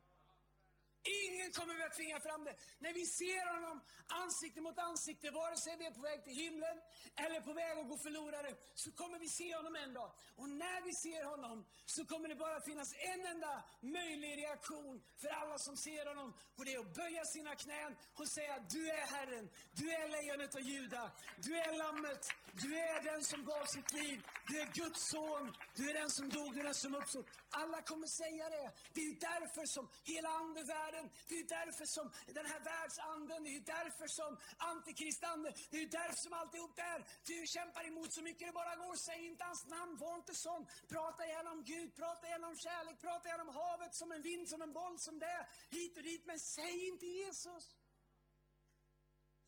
[1.02, 2.56] Ingen kommer att tvinga fram det.
[2.78, 6.76] När vi ser honom ansikte mot ansikte, vare sig vi är på väg till himlen
[7.16, 10.12] eller på väg att gå förlorade, så kommer vi se honom en dag.
[10.36, 15.28] Och när vi ser honom så kommer det bara finnas en enda möjlig reaktion för
[15.28, 16.34] alla som ser honom.
[16.56, 20.54] Och det är att böja sina knän och säga, du är Herren, du är lejonet
[20.54, 25.08] av Juda, du är lammet, du är den som gav sitt liv, du är Guds
[25.10, 27.26] son, du är den som dog, du är den som uppstod.
[27.50, 28.70] Alla kommer säga det.
[28.94, 31.10] Det är därför som hela andevärlden världen.
[31.28, 36.16] Det är därför som den här världsanden, det är därför som antikristanden, det är därför
[36.16, 37.06] som alltihop det här.
[37.24, 38.96] Du kämpar emot så mycket det bara går.
[38.96, 40.66] Säg inte hans namn, var inte sån.
[40.88, 44.48] Prata gärna om Gud, prata gärna om kärlek, prata gärna om havet som en vind,
[44.48, 46.26] som en boll, som det hit och dit.
[46.26, 47.76] Men säg inte Jesus.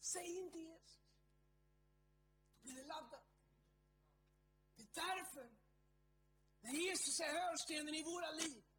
[0.00, 1.00] Säg inte Jesus.
[2.54, 3.28] Då blir det laddat.
[4.74, 5.50] Det är därför,
[6.60, 8.71] när Jesus är hörnstenen i våra liv,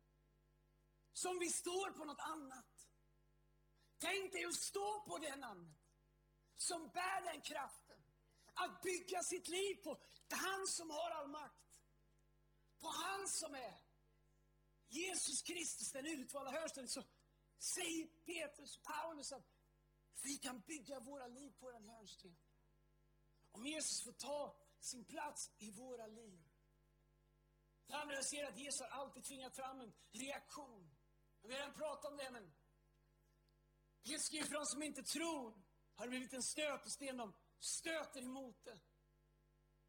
[1.14, 2.90] som vi står på något annat.
[3.98, 5.80] Tänk dig att stå på det namnet,
[6.56, 8.04] som bär den kraften.
[8.54, 11.80] Att bygga sitt liv på han som har all makt.
[12.80, 13.82] På han som är
[14.88, 16.88] Jesus Kristus, den utvalda hörnstenen.
[16.88, 17.04] Så
[17.60, 19.46] säger Petrus och Paulus att
[20.24, 22.38] vi kan bygga våra liv på den hörnstenen.
[23.52, 26.44] Om Jesus får ta sin plats i våra liv.
[27.86, 30.93] Det andra jag ser att Jesus har alltid tvingat fram en reaktion.
[31.44, 32.54] Vi har redan pratat om det, men
[34.04, 35.64] Jesus skriver för de som inte tror
[35.96, 37.18] har det blivit en stötesten.
[37.18, 38.80] De stöter emot det.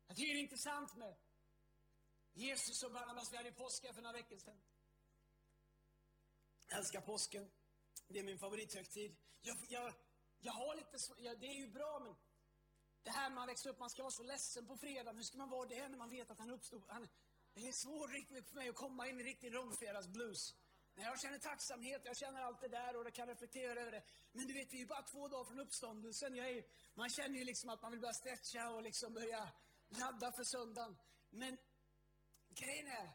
[0.07, 1.17] Jag tycker det är intressant med
[2.33, 3.33] Jesus och Barnabas.
[3.33, 4.63] Vi hade påska för några veckor sedan.
[6.69, 7.51] Jag älskar påsken.
[8.09, 9.17] Det är min favorithögtid.
[9.43, 9.95] Jag, jag,
[10.39, 12.17] jag har lite så, ja, det är ju bra, men
[13.03, 15.13] det här man växer upp, man ska vara så ledsen på fredag.
[15.13, 16.85] Hur ska man vara det när man vet att han uppstod?
[16.89, 17.09] Han,
[17.55, 20.55] det är svårt riktigt för mig att komma in i riktig långfredagsblues.
[20.97, 24.05] Nej, jag känner tacksamhet, jag känner allt det där och jag kan reflektera över det.
[24.33, 26.37] Men du vet, vi är ju bara två dagar från uppståndelsen.
[26.37, 29.53] Jag är, man känner ju liksom att man vill börja stretcha och liksom börja
[29.89, 30.97] ladda för söndagen.
[31.31, 31.59] Men
[32.49, 33.13] grejen är,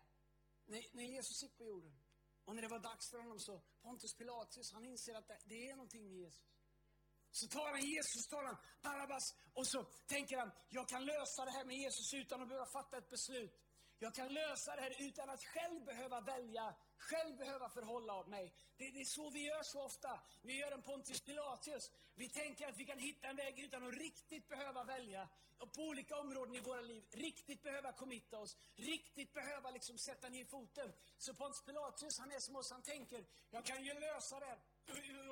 [0.65, 1.99] när, när Jesus gick på jorden
[2.45, 5.69] och när det var dags för honom så, Pontus Pilatus, han inser att det, det
[5.69, 6.49] är någonting med Jesus.
[7.31, 11.51] Så tar han Jesus, tar han Barabbas och så tänker han, jag kan lösa det
[11.51, 13.61] här med Jesus utan att behöva fatta ett beslut.
[13.99, 18.53] Jag kan lösa det här utan att själv behöva välja, själv behöva förhålla mig.
[18.77, 20.19] Det, det, är så vi gör så ofta.
[20.41, 21.91] Vi gör en Pontius Pilatus.
[22.15, 25.29] Vi tänker att vi kan hitta en väg utan att riktigt behöva välja.
[25.57, 28.57] Och på olika områden i våra liv, riktigt behöva committa oss.
[28.75, 30.93] Riktigt behöva liksom sätta ner foten.
[31.17, 34.57] Så Pontius Pilatus, han är som oss, han tänker, jag kan ju lösa det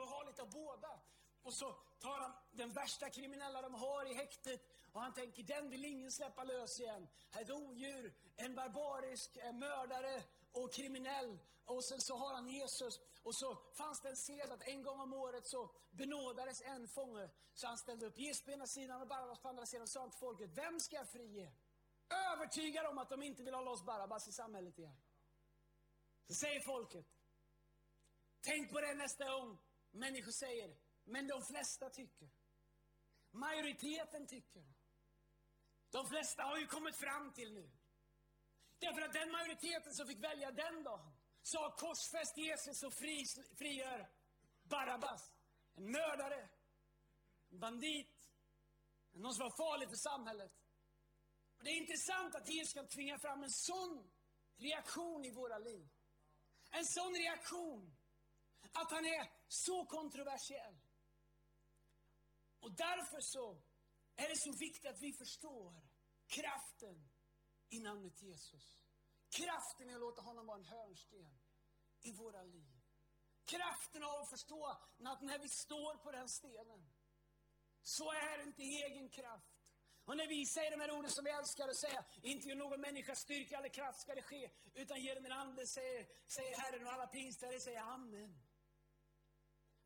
[0.01, 0.99] och ha lite av båda.
[1.43, 5.69] Och så tar han den värsta kriminella de har i häktet och han tänker, den
[5.69, 7.07] vill ingen släppa lös igen.
[7.39, 10.23] Ett odjur, en barbarisk en mördare
[10.63, 11.39] och kriminell.
[11.65, 12.93] Och sen så har han Jesus.
[13.23, 17.29] Och så fanns det en sed att en gång om året så benådades en fånge.
[17.53, 20.09] Så han ställde upp Jesus på ena sidan och Barabbas på andra sidan och sa
[20.09, 21.53] till folket, vem ska jag frige?
[22.33, 24.97] Övertygad om att de inte vill ha loss Barabbas i samhället igen.
[26.27, 27.05] Så säger folket,
[28.41, 29.59] tänk på det nästa gång
[29.91, 32.29] människor säger, men de flesta tycker.
[33.31, 34.65] Majoriteten tycker.
[35.91, 37.76] De flesta har ju kommit fram till nu.
[38.79, 43.25] Därför att den majoriteten som fick välja den dagen sa korsfäst Jesus och fri,
[43.57, 44.09] frigör
[44.63, 45.31] Barabbas.
[45.75, 46.49] En mördare,
[47.51, 48.29] en bandit,
[49.11, 50.51] någon som var farlig för samhället.
[51.57, 54.11] Och det är intressant att Jesus kan tvinga fram en sån
[54.57, 55.89] reaktion i våra liv.
[56.71, 57.97] En sån reaktion
[58.73, 60.77] att han är så kontroversiell.
[62.59, 63.61] Och därför så
[64.15, 65.87] är det så viktigt att vi förstår
[66.27, 67.09] kraften
[67.69, 68.83] i namnet Jesus.
[69.29, 71.39] Kraften i att låta honom vara en hörnsten
[72.01, 72.77] i våra liv.
[73.45, 76.93] Kraften av att förstå att när vi står på den stenen
[77.81, 79.57] så är det inte egen kraft.
[80.05, 82.81] Och när vi säger de här orden som vi älskar att säga, inte genom någon
[82.81, 86.93] människas styrka eller kraft ska det ske, utan genom en ande, säger, säger Herren och
[86.93, 88.47] alla pingstare säger Amen.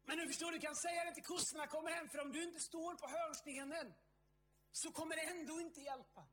[0.03, 2.59] Men du förstår, du kan säga det till kossorna kommer hem, för om du inte
[2.59, 3.93] står på hörnstenen
[4.71, 6.27] så kommer det ändå inte hjälpa.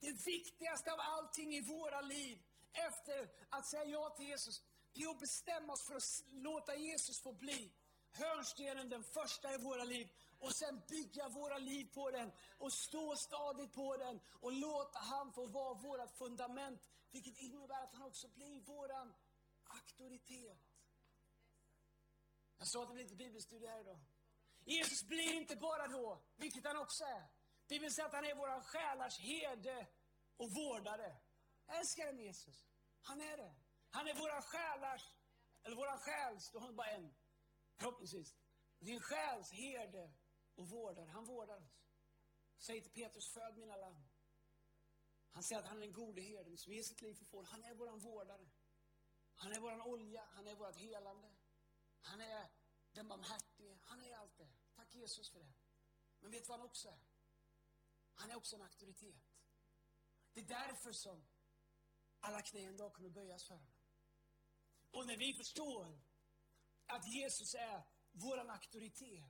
[0.00, 5.10] Det viktigaste av allting i våra liv, efter att säga ja till Jesus, det är
[5.10, 7.72] att bestämma oss för att låta Jesus få bli
[8.12, 10.08] hörnstenen, den första i våra liv.
[10.38, 15.32] Och sen bygga våra liv på den och stå stadigt på den och låta han
[15.32, 16.80] få vara vårt fundament.
[17.10, 19.14] Vilket innebär att han också blir våran
[19.64, 20.58] auktoritet.
[22.58, 24.00] Jag sa att det blir lite bibelstudie här idag.
[24.64, 27.39] Jesus blir inte bara då, vilket han också är.
[27.70, 29.86] Det vill säga att han är våra själars herde
[30.36, 31.16] och vårdare.
[31.66, 32.66] Älskar den Jesus.
[33.00, 33.54] Han är det.
[33.90, 35.16] Han är våra själars,
[35.62, 37.14] eller våra själs, då har han bara en,
[37.76, 38.36] förhoppningsvis.
[38.78, 40.12] Din själs herde
[40.54, 41.06] och vårdare.
[41.06, 41.80] Han vårdar oss.
[42.58, 44.08] Säg till Petrus, föd mina lamm.
[45.30, 47.44] Han säger att han är den gode herden som ger sitt liv för får.
[47.44, 48.50] Han är våran vårdare.
[49.34, 51.36] Han är våran olja, han är vårt helande.
[52.00, 52.50] Han är
[52.92, 53.78] den barmhärtige.
[53.82, 54.50] Han är allt det.
[54.74, 55.52] Tack Jesus för det.
[56.20, 57.09] Men vet du vad han också är?
[58.20, 59.24] Han är också en auktoritet.
[60.32, 61.28] Det är därför som
[62.20, 63.74] alla knän en dag kommer böjas för honom.
[64.90, 66.00] Och när vi förstår
[66.86, 69.24] att Jesus är vår auktoritet,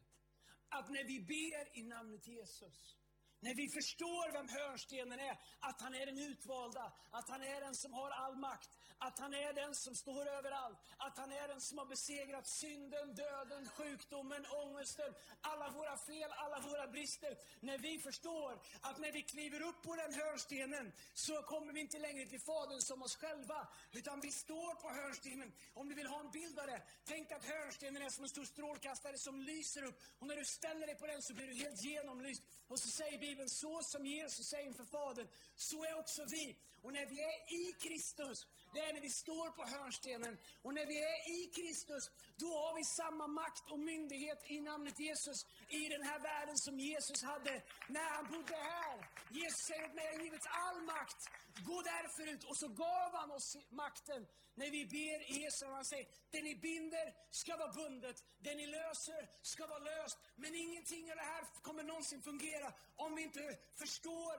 [0.69, 3.00] att när vi ber i namnet Jesus,
[3.41, 7.75] när vi förstår vem hörnstenen är, att han är den utvalda, att han är den
[7.75, 11.61] som har all makt, att han är den som står överallt, att han är den
[11.61, 17.39] som har besegrat synden, döden, sjukdomen, ångesten, alla våra fel, alla våra brister.
[17.61, 21.99] När vi förstår att när vi kliver upp på den hörnstenen så kommer vi inte
[21.99, 25.53] längre till Fadern som oss själva, utan vi står på hörnstenen.
[25.75, 28.45] Om du vill ha en bild av det, tänk att hörnstenen är som en stor
[28.45, 31.83] strålkastare som lyser upp och när du ställer dig på den så blir du helt
[31.85, 32.43] genomlyst.
[32.71, 36.57] Och så säger Bibeln, så som Jesus säger inför Fadern, så är också vi.
[36.83, 40.39] Och när vi är i Kristus, det är när vi står på hörnstenen.
[40.63, 45.01] Och när vi är i Kristus, då har vi samma makt och myndighet i namnet
[45.01, 49.09] Jesus i den här världen som Jesus hade när han bodde här.
[49.31, 51.21] Jesus säger att mig har givits all makt.
[51.67, 52.45] Gå därför ut.
[52.45, 56.55] Och så gav han oss makten när vi ber i Jesu Han säger, det ni
[56.55, 58.25] binder ska vara bundet.
[58.39, 60.19] Det ni löser ska vara löst.
[60.37, 64.35] Men ingenting av det här kommer någonsin fungera om vi inte förstår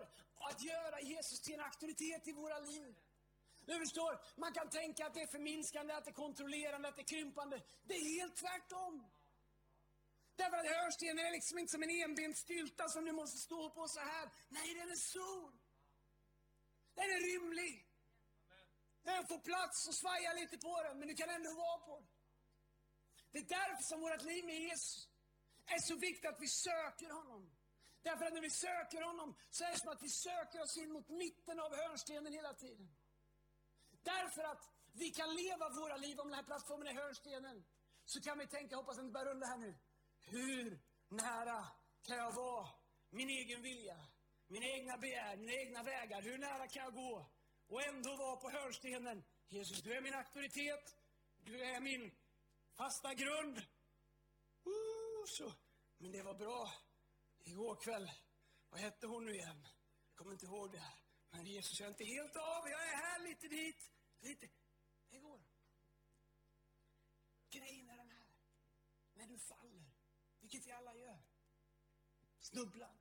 [0.49, 2.95] att göra Jesus till en auktoritet i våra liv.
[3.71, 7.01] Du förstår, man kan tänka att det är förminskande, att det är kontrollerande, att det
[7.01, 7.61] är krympande.
[7.83, 9.11] Det är helt tvärtom.
[10.35, 13.87] Därför att hörnstenen är liksom inte som en enbent stylta som du måste stå på
[13.87, 14.31] så här.
[14.49, 15.51] Nej, den är stor.
[16.93, 17.87] Den är rymlig.
[19.03, 22.09] Den får plats och svaja lite på den, men du kan ändå vara på den.
[23.31, 25.09] Det är därför som vårt liv med Jesus
[25.65, 27.51] är så viktigt att vi söker honom.
[28.01, 30.91] Därför att när vi söker honom så är det som att vi söker oss in
[30.91, 32.89] mot mitten av hörnstenen hela tiden.
[34.03, 37.65] Därför att vi kan leva våra liv, om den här plattformen är hörnstenen,
[38.05, 39.79] så kan vi tänka, hoppas att det börjar runda här nu.
[40.19, 41.67] Hur nära
[42.03, 42.67] kan jag vara
[43.09, 44.05] min egen vilja,
[44.47, 46.21] mina egna begär, mina egna vägar?
[46.21, 47.31] Hur nära kan jag gå
[47.67, 49.23] och ändå vara på hörnstenen?
[49.47, 50.97] Jesus, du är min auktoritet,
[51.37, 52.11] du är min
[52.77, 53.57] fasta grund.
[54.67, 55.53] Uh, så.
[55.97, 56.73] Men det var bra
[57.43, 58.11] igår kväll.
[58.69, 59.67] Vad hette hon nu igen?
[60.07, 60.79] Jag kommer inte ihåg det.
[60.79, 61.00] här.
[61.31, 62.69] Men Jesus, jag är inte helt av.
[62.69, 64.49] Jag är här lite dit, lite.
[65.09, 65.43] Det går.
[67.49, 68.27] Grejen är den här.
[69.13, 69.91] När du faller,
[70.39, 71.23] vilket vi alla gör,
[72.39, 72.99] snubblar,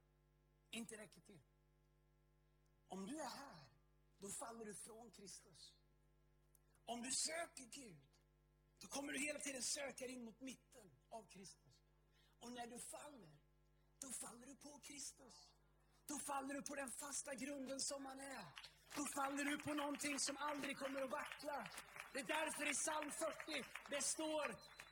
[0.70, 1.42] inte räcker till.
[2.88, 3.64] Om du är här,
[4.18, 5.74] då faller du från Kristus.
[6.84, 8.08] Om du söker Gud,
[8.78, 11.86] då kommer du hela tiden söka in mot mitten av Kristus.
[12.38, 13.38] Och när du faller,
[13.98, 15.50] då faller du på Kristus.
[16.10, 18.44] Då faller du på den fasta grunden som man är.
[18.96, 21.58] Då faller du på någonting som aldrig kommer att vackla.
[22.12, 24.46] Det är därför i psalm 40 det står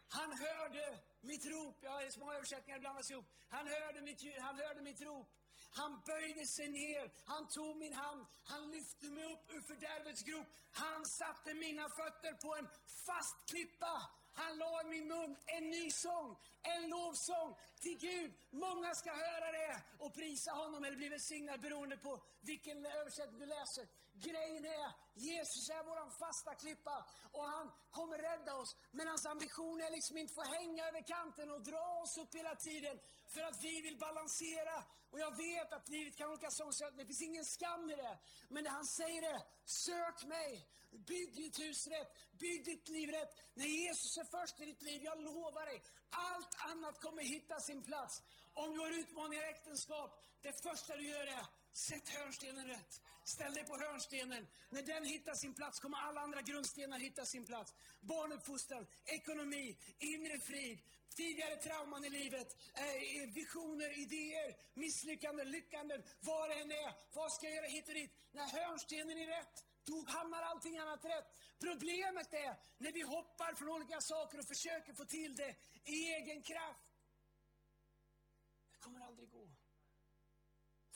[0.08, 1.76] han hörde mitt rop.
[1.80, 3.26] Ja, det är små översättningar blandas ihop.
[3.48, 5.28] Han hörde mitt, han hörde mitt rop.
[5.70, 10.46] Han böjde sig ner, han tog min hand, han lyfte mig upp ur fördärvets grop.
[10.72, 12.68] Han satte mina fötter på en
[13.06, 13.94] fast klippa.
[14.40, 17.50] Han la i min mun en ny sång, en lovsång
[17.82, 18.30] till Gud.
[18.50, 23.46] Många ska höra det och prisa honom eller bli välsignade beroende på vilken översättning du
[23.46, 23.86] läser.
[24.20, 28.76] Grejen är, Jesus är våran fasta klippa och han kommer rädda oss.
[28.90, 32.34] Men hans ambition är liksom inte att få hänga över kanten och dra oss upp
[32.34, 33.00] hela tiden
[33.34, 34.84] för att vi vill balansera.
[35.10, 38.18] Och jag vet att livet kan olika så det finns ingen skam i det.
[38.48, 43.32] Men det han säger är, sök mig, bygg ditt hus rätt, bygg ditt liv rätt.
[43.54, 47.82] När Jesus är först i ditt liv, jag lovar dig, allt annat kommer hitta sin
[47.82, 48.22] plats.
[48.54, 53.00] Om du har utmaningar i äktenskap, det första du gör är, sätt hörnstenen rätt.
[53.24, 54.46] Ställ dig på hörnstenen.
[54.70, 57.74] När den hittar sin plats kommer alla andra grundstenar hitta sin plats.
[58.00, 60.78] Barnuppfostran, ekonomi, inre frid,
[61.16, 66.92] tidigare trauman i livet, eh, visioner, idéer, misslyckanden, lyckanden, vad det än är.
[67.12, 68.12] Vad ska jag göra hit och dit?
[68.32, 71.28] När hörnstenen är rätt, då hamnar allting annat rätt.
[71.60, 76.42] Problemet är när vi hoppar från olika saker och försöker få till det i egen
[76.42, 76.87] kraft.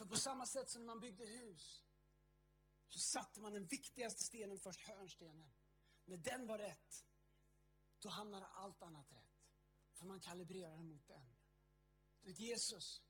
[0.02, 1.84] För på samma sätt som när man byggde hus
[2.88, 5.52] så satte man den viktigaste stenen först, hörnstenen.
[6.04, 7.06] När den var rätt,
[7.98, 9.46] då hamnade allt annat rätt.
[9.92, 11.36] För man kalibrerar mot den.
[12.20, 13.02] Du vet Jesus.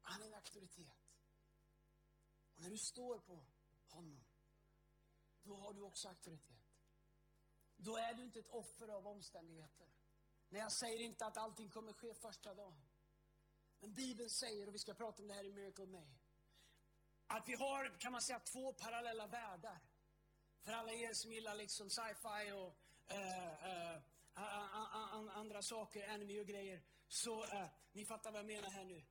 [0.00, 1.12] Han är en auktoritet.
[2.54, 3.46] Och när du står på
[3.86, 4.24] honom,
[5.42, 6.82] då har du också auktoritet.
[7.76, 9.97] Då är du inte ett offer av omständigheter.
[10.48, 12.88] Nej, jag säger inte att allting kommer ske första dagen.
[13.80, 16.18] Men Bibeln säger, och vi ska prata om det här i Miracle May,
[17.26, 19.80] att vi har, kan man säga, två parallella världar.
[20.64, 22.76] För alla er som gillar liksom sci-fi och
[23.12, 23.98] uh,
[25.24, 29.06] uh, andra saker, anime och grejer, så uh, ni fattar vad jag menar här nu.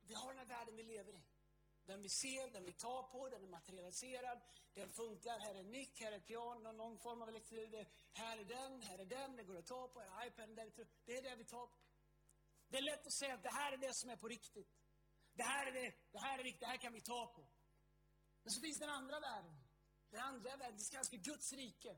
[0.00, 1.35] Vi har den här världen vi lever i.
[1.86, 4.38] Den vi ser, den vi tar på, den är materialiserad,
[4.74, 5.38] den funkar.
[5.38, 7.88] Här är en mick, här är ett piano, någon form av elektronik.
[8.12, 10.66] Här är den, här är den, det går att ta på, här är iPaden, där
[10.66, 11.78] är det är det vi tar på.
[12.68, 14.72] Det är lätt att säga att det här är det som är på riktigt.
[15.34, 17.42] Det här är det, det här är riktigt, det här kan vi ta på.
[18.42, 19.56] Men så finns den andra världen.
[20.10, 21.92] Den andra världen, det kallas för Guds rike.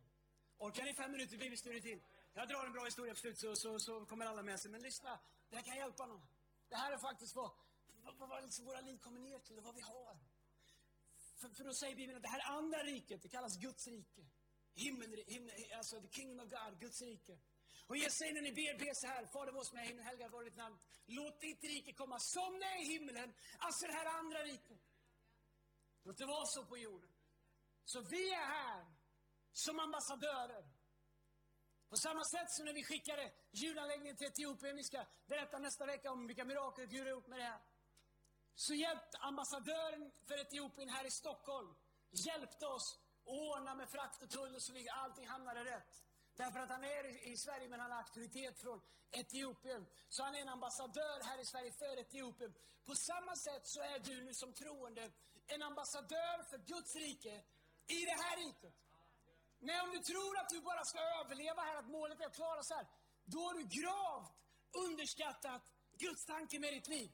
[0.58, 2.00] Orkar ni fem minuter bibelstudie till?
[2.32, 4.70] Jag drar en bra historia på slutet så, så, så kommer alla med sig.
[4.70, 6.26] Men lyssna, det här kan hjälpa någon.
[6.68, 7.50] Det här är faktiskt vad,
[8.18, 10.18] vad, vad liksom våra liv kommer ner till och vad vi har.
[11.40, 14.26] För, för då säger Bibeln att det här andra riket, det kallas Guds rike.
[14.74, 17.38] Himmel, himmel, alltså the kingdom of God, Guds rike.
[17.86, 20.06] Och Jesus säger när ni ber, be så här, Fader vår som är i himlen,
[20.06, 20.78] helga vare ditt namn.
[21.06, 24.82] Låt ditt rike komma som det är i himlen, alltså det här andra riket.
[26.02, 27.10] Låt det vara så på jorden.
[27.84, 28.86] Så vi är här
[29.52, 30.64] som ambassadörer.
[31.88, 36.10] På samma sätt som när vi skickade julanläggningen till Etiopien, vi ska berätta nästa vecka
[36.10, 37.60] om vilka mirakel Gud har gjort med det här.
[38.64, 41.74] Så hjälpte ambassadören för Etiopien här i Stockholm,
[42.10, 44.94] hjälpte oss att ordna med frakt och tull och så vidare.
[45.02, 45.92] Allting hamnade rätt.
[46.36, 48.80] Därför att han är i Sverige men han har auktoritet från
[49.10, 49.86] Etiopien.
[50.08, 52.54] Så han är en ambassadör här i Sverige för Etiopien.
[52.84, 55.12] På samma sätt så är du nu som troende
[55.46, 57.34] en ambassadör för Guds rike
[57.86, 58.76] i det här riket.
[59.58, 62.62] Nej, om du tror att du bara ska överleva här, att målet är att klara
[62.62, 62.86] sig här,
[63.24, 64.36] då har du gravt
[64.86, 67.10] underskattat Guds tanke med ditt liv.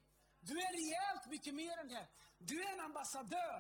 [0.49, 2.07] Du är rejält mycket mer än det.
[2.39, 3.59] Du är en ambassadör.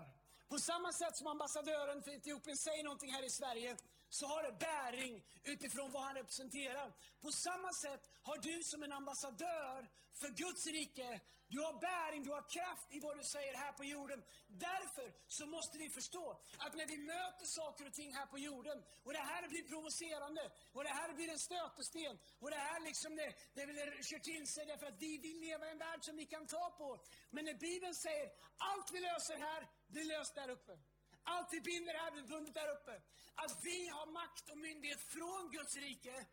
[0.48, 3.76] På samma sätt som ambassadören för Etiopien säger någonting här i Sverige,
[4.18, 6.88] så har det bäring utifrån vad han representerar.
[7.24, 9.88] På samma sätt har du som en ambassadör
[10.20, 13.84] för Guds rike, du har bäring, du har kraft i vad du säger här på
[13.84, 14.20] jorden.
[14.46, 16.26] Därför så måste vi förstå
[16.64, 20.42] att när vi möter saker och ting här på jorden, och det här blir provocerande,
[20.72, 24.66] och det här blir en stötesten, och det här liksom det, det kör till sig
[24.66, 26.88] därför att vi vill leva i en värld som vi kan ta på.
[27.30, 28.26] Men när Bibeln säger,
[28.70, 30.74] allt vi löser här, blir löst där uppe.
[31.24, 33.02] Allt vi binder här blir bundet där uppe.
[33.34, 36.26] Att vi har makt och myndighet från Guds rike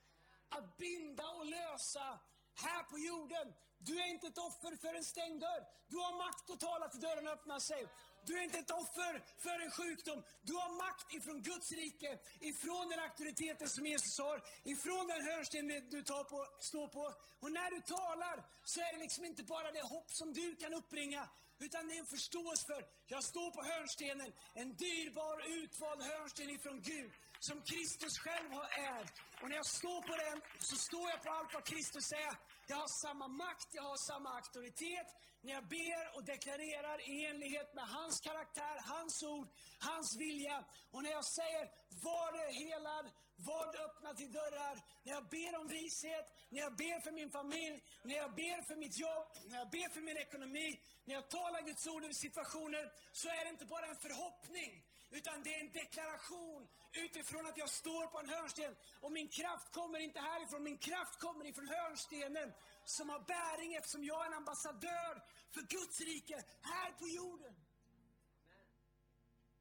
[0.50, 2.20] att binda och lösa
[2.56, 3.54] här på jorden.
[3.78, 5.64] Du är inte ett offer för en stängd dörr.
[5.88, 7.88] Du har makt att tala till dörren öppnar sig.
[8.26, 10.24] Du är inte ett offer för en sjukdom.
[10.42, 15.68] Du har makt ifrån Guds rike, ifrån den auktoriteten som Jesus har, ifrån den hörnsten
[15.90, 17.14] du tar på, står på.
[17.40, 20.74] Och när du talar så är det liksom inte bara det hopp som du kan
[20.74, 21.30] uppbringa,
[21.66, 26.82] utan det är en förståelse för, jag står på hörnstenen, en dyrbar utvald hörnsten ifrån
[26.82, 27.12] Gud,
[27.48, 29.16] som Kristus själv har ärvt.
[29.42, 30.38] Och när jag står på den
[30.70, 32.34] så står jag på allt vad Kristus är.
[32.68, 35.10] Jag har samma makt, jag har samma auktoritet.
[35.44, 39.48] När jag ber och deklarerar i enlighet med hans karaktär, hans ord,
[39.80, 40.58] hans vilja.
[40.92, 41.64] Och när jag säger,
[42.10, 43.06] var det helad,
[43.50, 44.76] var det öppna till dörrar.
[45.04, 48.76] När jag ber om vishet, när jag ber för min familj, när jag ber för
[48.76, 50.68] mitt jobb, när jag ber för min ekonomi,
[51.06, 54.72] när jag talar Guds ord över situationer, så är det inte bara en förhoppning,
[55.12, 58.76] utan det är en deklaration utifrån att jag står på en hörnsten.
[59.00, 62.54] Och min kraft kommer inte härifrån, min kraft kommer ifrån hörnstenen
[62.86, 67.56] som har bäring eftersom jag är en ambassadör för Guds rike här på jorden.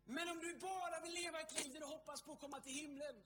[0.05, 2.73] Men om du bara vill leva ett liv där du hoppas på att komma till
[2.73, 3.23] himlen,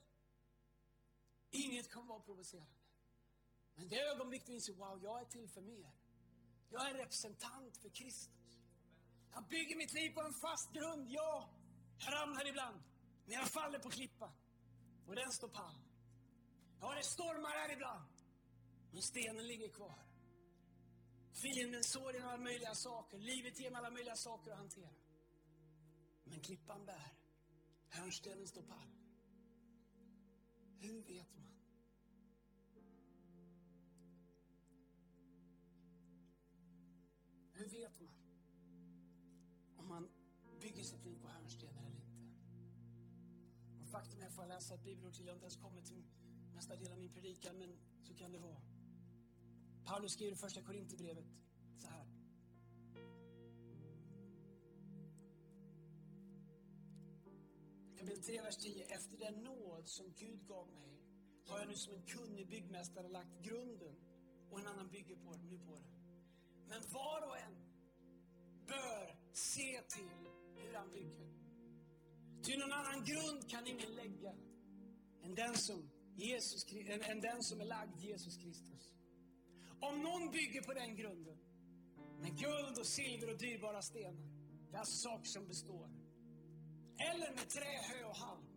[1.51, 2.71] inget kommer vara provocerande.
[3.75, 5.91] Men det ögonblick du inser, wow, jag är till för mer.
[6.69, 8.59] Jag är representant för Kristus.
[9.33, 11.49] Jag bygger mitt liv på en fast grund, ja.
[11.99, 12.83] Jag ramlar ibland,
[13.25, 14.33] men jag faller på klippan.
[15.07, 15.75] Och den står pall.
[16.79, 18.09] Ja, det stormar här ibland,
[18.91, 19.99] men stenen ligger kvar.
[21.41, 24.95] Fienden sår genom alla möjliga saker, livet ger mig alla möjliga saker att hantera.
[26.23, 27.13] Men klippan bär,
[27.89, 28.91] hörnstenen står pall.
[30.79, 31.51] Hur vet man?
[37.53, 37.94] Hur vet
[43.95, 46.03] faktum är, får jag läsa ett bibelord till, jag har inte ens kommit till
[46.53, 48.61] nästa del av min predikan, men så kan det vara.
[49.85, 51.25] Paulus skriver i första Korinthierbrevet
[51.81, 52.05] så här.
[57.97, 58.83] Kapitel 3, vers 10.
[58.97, 60.91] Efter den nåd som Gud gav mig
[61.47, 63.95] har jag nu som en kunnig byggmästare lagt grunden
[64.49, 65.91] och en annan bygger på, nu på den.
[66.67, 67.55] Men var och en
[68.67, 71.34] bör se till hur han bygger.
[72.45, 74.33] Ty någon annan grund kan ingen lägga
[75.23, 76.61] än den som, Jesus,
[76.93, 78.83] än, än den som är lagd Jesus Kristus.
[79.81, 81.37] Om någon bygger på den grunden
[82.21, 84.25] med guld och silver och dyrbara stenar,
[84.69, 85.87] det är alltså saker som består.
[87.09, 88.47] Eller med trä, hö och halm,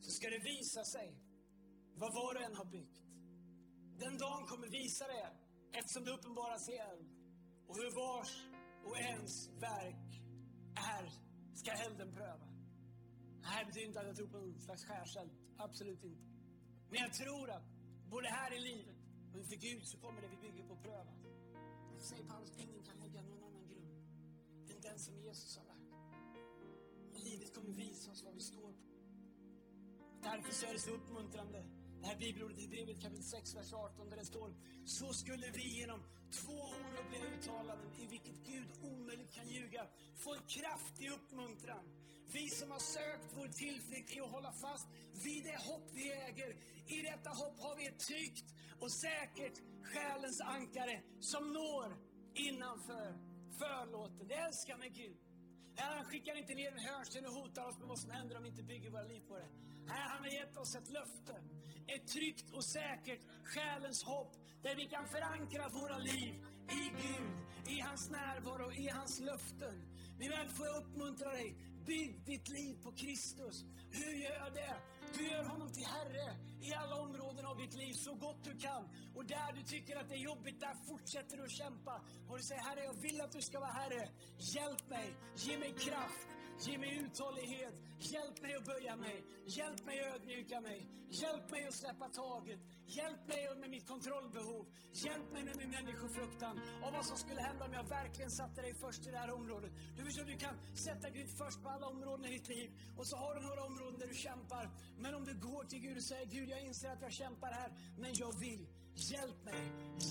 [0.00, 1.08] så ska det visa sig
[1.94, 3.02] vad var och en har byggt.
[3.98, 5.28] Den dagen kommer visa det
[5.78, 7.08] eftersom det uppenbaras i eld.
[7.68, 8.32] Och hur vars
[8.86, 10.08] och ens verk
[10.96, 11.06] är,
[11.54, 12.45] ska elden pröva.
[13.46, 15.30] Det här betyder inte att jag tror på någon slags skärseld.
[15.56, 16.24] Absolut inte.
[16.90, 17.66] Men jag tror att
[18.10, 18.96] både här i livet
[19.32, 21.20] och inför Gud så kommer det vi bygger på prövas.
[21.90, 23.90] Men säger Paulus, ingen kan lägga någon annan grund
[24.70, 25.90] än den som Jesus har lagt.
[27.12, 28.86] Men livet kommer visa oss vad vi står på.
[30.22, 31.64] Därför så är det så uppmuntrande
[32.00, 35.78] det här bibelordet i brevet kapitel 6, vers 18 där det står Så skulle vi
[35.80, 42.05] genom två orubbliga uttalanden i vilket Gud omöjligt kan ljuga få en kraftig uppmuntran.
[42.32, 44.88] Vi som har sökt vår tillflykt i att hålla fast
[45.24, 46.50] vid det hopp vi äger.
[46.86, 48.48] I detta hopp har vi ett tryggt
[48.80, 51.96] och säkert själens ankare som når
[52.34, 53.08] innanför
[53.58, 54.28] förlåten.
[54.28, 55.16] Det älskar med Gud.
[55.76, 58.48] Han skickar inte ner en hörnsten och hotar oss med vad som händer om vi
[58.48, 59.48] inte bygger våra liv på det.
[59.86, 61.34] Nej, han har gett oss ett löfte.
[61.86, 66.34] Ett tryggt och säkert själens hopp där vi kan förankra våra liv
[66.70, 67.36] i Gud,
[67.76, 69.74] i hans närvaro, i hans löften.
[70.18, 71.56] Min vän, får jag uppmuntra dig.
[71.86, 73.64] Bygg ditt liv på Kristus.
[73.90, 74.76] Hur gör jag det?
[75.16, 78.88] Du gör honom till Herre i alla områden av ditt liv så gott du kan.
[79.14, 82.00] Och där du tycker att det är jobbigt, där fortsätter du att kämpa.
[82.28, 84.08] Och du säger, Herre, jag vill att du ska vara Herre.
[84.38, 86.28] Hjälp mig, ge mig kraft.
[86.64, 87.74] Ge mig uthållighet.
[87.98, 89.24] Hjälp mig att böja mig.
[89.46, 90.88] Hjälp mig att ödmjuka mig.
[91.10, 92.60] Hjälp mig att släppa taget.
[92.86, 94.66] Hjälp mig med mitt kontrollbehov.
[94.92, 96.60] Hjälp mig med min människofruktan.
[96.84, 99.72] Och vad som skulle hända om jag verkligen satte dig först i det här området.
[99.96, 100.54] Du förstår, du kan
[100.86, 102.70] sätta Gud först på alla områden i ditt liv.
[102.98, 104.70] Och så har du några områden där du kämpar.
[104.98, 107.70] Men om du går till Gud och säger Gud, jag inser att jag kämpar här,
[107.98, 108.66] men jag vill.
[109.12, 109.62] Hjälp mig,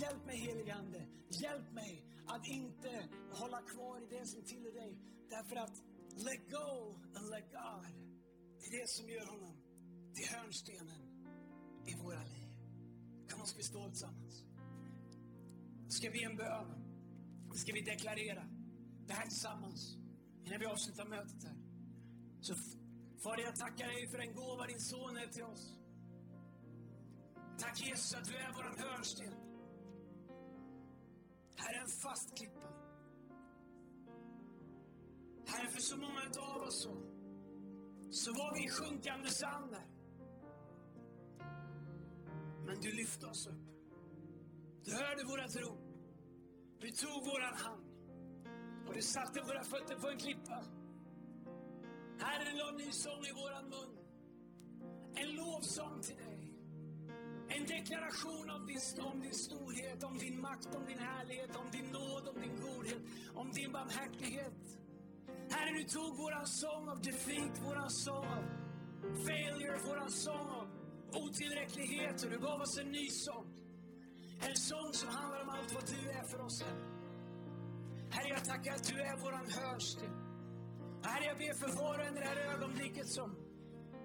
[0.02, 1.00] hjälp mig heligande.
[1.30, 4.98] Hjälp mig att inte hålla kvar i det som tillhör dig.
[5.30, 7.88] Därför att let go and let God.
[8.59, 9.57] Det är det som gör honom
[10.13, 11.01] till hörnstenen
[11.86, 12.49] i våra liv.
[13.30, 14.43] Kan man ska vi stå tillsammans?
[15.89, 16.86] Ska vi en bön?
[17.55, 18.43] Ska vi deklarera
[19.07, 19.97] det här tillsammans?
[20.45, 21.57] Innan vi avslutar mötet här.
[22.41, 22.55] Så
[23.24, 25.80] Fader, jag tackar dig för den gåva din son är till oss.
[27.57, 29.34] Tack Jesus att du är vår hörnsten.
[31.55, 32.74] Här är en fast klippa.
[35.48, 36.93] Herre, för så många av oss så,
[38.12, 39.76] så var vi i sjunkande sand.
[42.66, 43.66] Men du lyfte oss upp.
[44.84, 45.86] Du hörde våra rop.
[46.80, 47.86] Du tog våran hand.
[48.88, 50.64] Och du satte våra fötter på en klippa.
[52.20, 53.98] Herren la ny sång i våran mun.
[55.16, 56.56] En lovsång till dig.
[57.50, 58.80] En deklaration om din,
[59.12, 63.02] om din storhet, om din makt, om din härlighet, om din nåd, om din godhet,
[63.34, 64.84] om din barmhärtighet.
[65.50, 68.43] Herre, du tog våran sång av defeat, våran sång av
[69.26, 70.68] failure, våran sång av
[71.14, 73.46] otillräcklighet och du gav oss en ny sång.
[74.41, 76.96] En sång som handlar om allt vad du är för oss, Herre.
[78.12, 80.12] Herre, jag tackar att du är våran hörnsten.
[81.04, 83.36] Herre, jag ber för var och en i det här ögonblicket som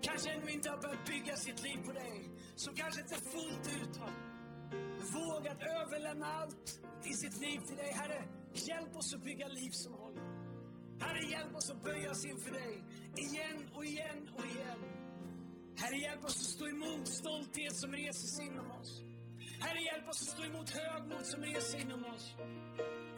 [0.02, 2.30] kanske ännu inte har börjat bygga sitt liv på dig.
[2.54, 4.12] Som kanske inte fullt ut har
[5.18, 7.92] vågat överlämna allt i sitt liv till dig.
[7.92, 9.99] Herre, hjälp oss att bygga liv som.
[11.00, 12.84] Herre, hjälp oss att böja oss inför dig
[13.16, 14.78] igen och igen och igen.
[15.76, 19.02] Herre, hjälp oss att stå emot stolthet som reser sig inom oss.
[19.60, 22.34] Herre, hjälp oss att stå emot högmod som reser inom oss.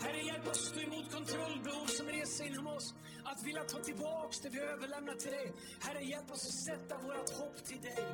[0.02, 2.94] Herre, hjälp oss att stå emot kontrollbehov som reser inom oss.
[3.24, 5.52] Att vilja ta tillbaks det vi överlämnar till dig.
[5.80, 8.04] Herre, hjälp oss att sätta vårt hopp till dig.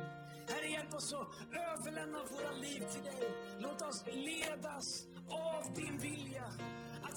[0.49, 3.23] Herre, hjälp oss att överlämna våra liv till dig.
[3.59, 6.53] Låt oss ledas av din vilja.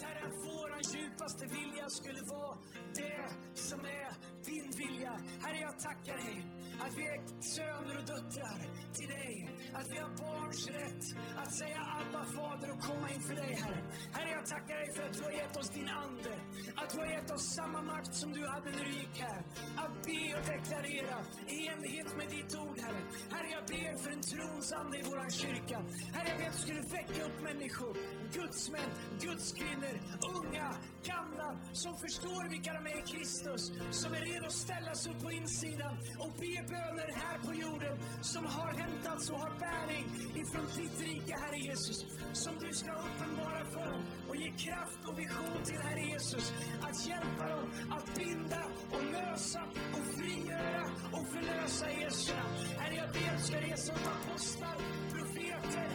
[0.03, 2.59] Herre, att våran djupaste vilja skulle vara
[2.95, 3.23] det
[3.55, 4.09] som är
[4.45, 5.13] din vilja.
[5.43, 6.37] Herre, jag tackar dig
[6.81, 7.19] att vi är
[7.57, 8.59] söner och döttrar
[8.97, 9.35] till dig.
[9.75, 11.05] Att vi har barns rätt
[11.37, 13.83] att säga Abba, Fader och komma inför dig, Herre.
[14.13, 16.35] Herre, jag tackar dig för att du har gett oss din Ande.
[16.77, 19.41] Att du har gett oss samma makt som du hade när du gick här.
[19.77, 23.03] Att be och deklarera i enlighet med ditt ord, Herre.
[23.35, 25.79] Herre, jag ber för en trons ande i vår kyrka.
[26.15, 27.97] Herre, jag ber att du skulle väcka upp människor,
[28.33, 29.95] gudsmän, gudskvinnor,
[30.37, 30.69] unga,
[31.05, 35.31] gamla, som förstår vilka de är i Kristus, som är redo att ställas upp på
[35.33, 40.05] insidan och be böner här på jorden som har hämtats och har bäring
[40.43, 42.07] ifrån ditt rike, Herre Jesus.
[42.33, 46.53] Som du ska uppenbara för dem och ge kraft och vision till Herre Jesus.
[46.83, 49.63] Att hjälpa dem att binda och lösa
[49.97, 52.55] och frigöra och förlösa Jesu namn.
[52.79, 54.77] Herre, jag ber att du ska resa upp apostlar,
[55.13, 55.89] profeter,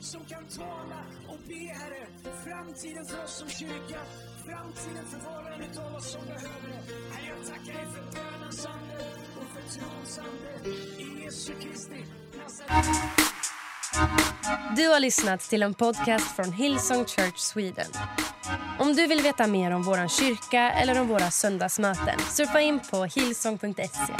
[0.00, 2.06] som kan tala och be, Herre,
[2.44, 4.00] framtiden för oss som kyrka,
[4.46, 7.14] framtiden för var och en utav oss som behöver det.
[7.14, 9.04] Herre, jag tackar dig för bönens ande
[9.36, 10.70] och för trons ande.
[11.02, 12.04] I Jesu Kristi
[14.76, 17.90] Du har lyssnat till en podcast från Hillsong Church Sweden.
[18.78, 23.04] Om du vill veta mer om vår kyrka eller om våra söndagsmöten surfa in på
[23.04, 24.14] hillsong.se.